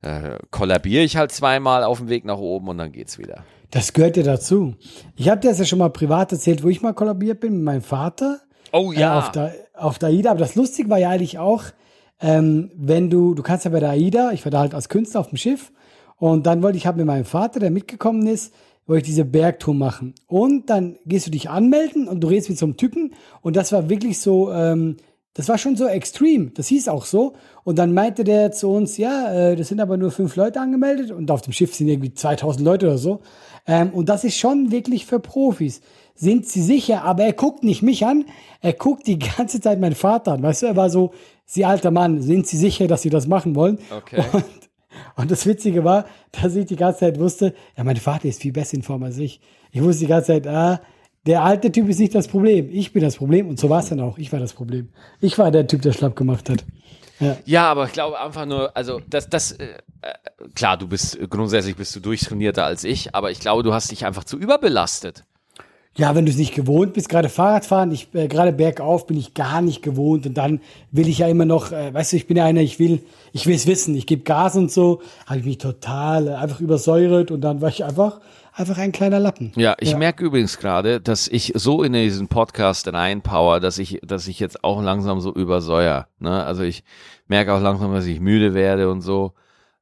[0.00, 3.44] äh, kollabiere ich halt zweimal auf dem Weg nach oben und dann geht's wieder.
[3.70, 4.74] Das gehört ja dazu.
[5.16, 7.62] Ich habe dir das ja schon mal privat erzählt, wo ich mal kollabiert bin mit
[7.64, 8.40] meinem Vater.
[8.72, 10.30] Oh Äh, auf, der, auf der AIDA.
[10.30, 11.64] Aber das Lustige war ja eigentlich auch,
[12.20, 15.20] ähm, wenn du, du kannst ja bei der AIDA, ich war da halt als Künstler
[15.20, 15.72] auf dem Schiff
[16.16, 18.54] und dann wollte ich halt mit meinem Vater, der mitgekommen ist,
[18.86, 20.14] wollte ich diese Bergtour machen.
[20.26, 23.72] Und dann gehst du dich anmelden und du redest mit so einem Typen und das
[23.72, 24.96] war wirklich so, ähm,
[25.36, 26.54] das war schon so extrem.
[26.54, 27.34] Das hieß auch so.
[27.62, 31.10] Und dann meinte der zu uns, ja, äh, das sind aber nur fünf Leute angemeldet
[31.10, 33.20] und auf dem Schiff sind irgendwie 2000 Leute oder so.
[33.66, 35.82] Ähm, und das ist schon wirklich für Profis.
[36.14, 37.04] Sind Sie sicher?
[37.04, 38.24] Aber er guckt nicht mich an,
[38.62, 40.42] er guckt die ganze Zeit meinen Vater an.
[40.42, 41.12] Weißt du, er war so,
[41.46, 43.78] Sie alter Mann, sind Sie sicher, dass Sie das machen wollen?
[43.90, 44.22] Okay.
[44.32, 44.44] Und,
[45.14, 48.52] und das Witzige war, dass ich die ganze Zeit wusste, ja, mein Vater ist viel
[48.52, 49.40] besser informiert als ich.
[49.70, 50.80] Ich wusste die ganze Zeit, ah,
[51.24, 52.68] der alte Typ ist nicht das Problem.
[52.70, 53.48] Ich bin das Problem.
[53.48, 54.18] Und so war es dann auch.
[54.18, 54.90] Ich war das Problem.
[55.20, 56.64] Ich war der Typ, der schlapp gemacht hat.
[57.44, 60.12] Ja, aber ich glaube einfach nur, also das, das, äh, äh,
[60.54, 64.04] klar, du bist grundsätzlich bist du durchtrainierter als ich, aber ich glaube, du hast dich
[64.04, 65.24] einfach zu überbelastet.
[65.96, 69.32] Ja, wenn du es nicht gewohnt bist, gerade Fahrradfahren, ich äh, gerade bergauf bin ich
[69.34, 70.60] gar nicht gewohnt und dann
[70.92, 73.46] will ich ja immer noch, äh, weißt du, ich bin ja einer, ich will, ich
[73.46, 77.30] will es wissen, ich gebe Gas und so, habe ich mich total äh, einfach übersäuert
[77.30, 78.20] und dann war ich einfach,
[78.52, 79.52] einfach ein kleiner Lappen.
[79.56, 79.96] Ja, ich Ja.
[79.98, 84.64] merke übrigens gerade, dass ich so in diesen Podcast reinpower, dass ich, dass ich jetzt
[84.64, 86.08] auch langsam so übersäuer.
[86.18, 86.44] Ne?
[86.44, 86.84] Also ich
[87.26, 89.32] merke auch langsam, dass ich müde werde und so.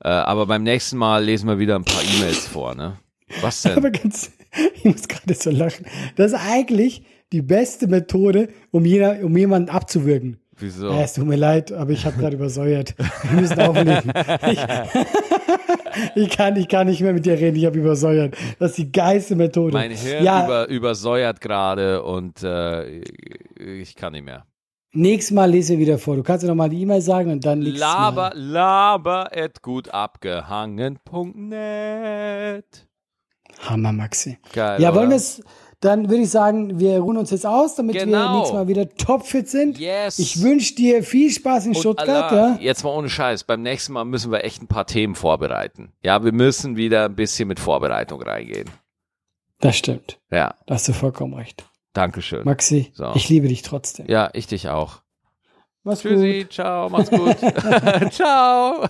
[0.00, 2.98] Äh, aber beim nächsten Mal lesen wir wieder ein paar E-Mails vor, ne?
[3.40, 3.78] Was denn?
[3.78, 4.30] Aber ganz,
[4.74, 5.86] ich muss gerade so lachen.
[6.16, 10.38] Das ist eigentlich die beste Methode, um, jeder, um jemanden abzuwürgen.
[10.56, 10.88] Wieso?
[10.88, 12.94] Ja, es tut mir leid, aber ich habe gerade übersäuert.
[13.24, 14.12] Wir müssen auflegen.
[14.50, 14.60] Ich,
[16.14, 18.36] ich, kann, ich kann nicht mehr mit dir reden, ich habe übersäuert.
[18.60, 19.72] Das ist die geilste Methode.
[19.72, 23.00] Mein Hirn ja, über, übersäuert gerade und äh,
[23.58, 24.46] ich kann nicht mehr.
[24.92, 26.14] nächstes Mal lese ich wieder vor.
[26.14, 28.38] Du kannst ja nochmal die E-Mail sagen und dann nächstes Laber, Mal.
[28.38, 32.86] laber et gut abgehangen.net.
[33.60, 34.38] Hammer, Maxi.
[34.52, 34.80] Geil.
[34.80, 35.42] Ja, wollen wir es,
[35.80, 38.36] dann würde ich sagen, wir ruhen uns jetzt aus, damit wir Genau.
[38.38, 39.78] nächstes Mal wieder topfit sind.
[39.78, 40.18] Yes.
[40.18, 42.32] Ich wünsche dir viel Spaß in Und Stuttgart.
[42.32, 42.58] Allah, Ja?
[42.60, 43.44] Jetzt mal ohne Scheiß.
[43.44, 45.92] Beim nächsten Mal müssen wir echt ein paar Themen vorbereiten.
[46.02, 48.70] Ja, wir müssen wieder ein bisschen mit Vorbereitung reingehen.
[49.60, 50.18] Das stimmt.
[50.30, 51.64] Ja, Da hast du vollkommen recht.
[51.92, 52.44] Dankeschön.
[52.44, 53.12] Maxi, So.
[53.14, 54.06] ich liebe dich trotzdem.
[54.08, 55.02] Ja, ich dich auch.
[55.86, 56.52] Mach's Tschüssi, gut.
[56.52, 57.36] ciao, mach's gut.
[58.10, 58.86] ciao.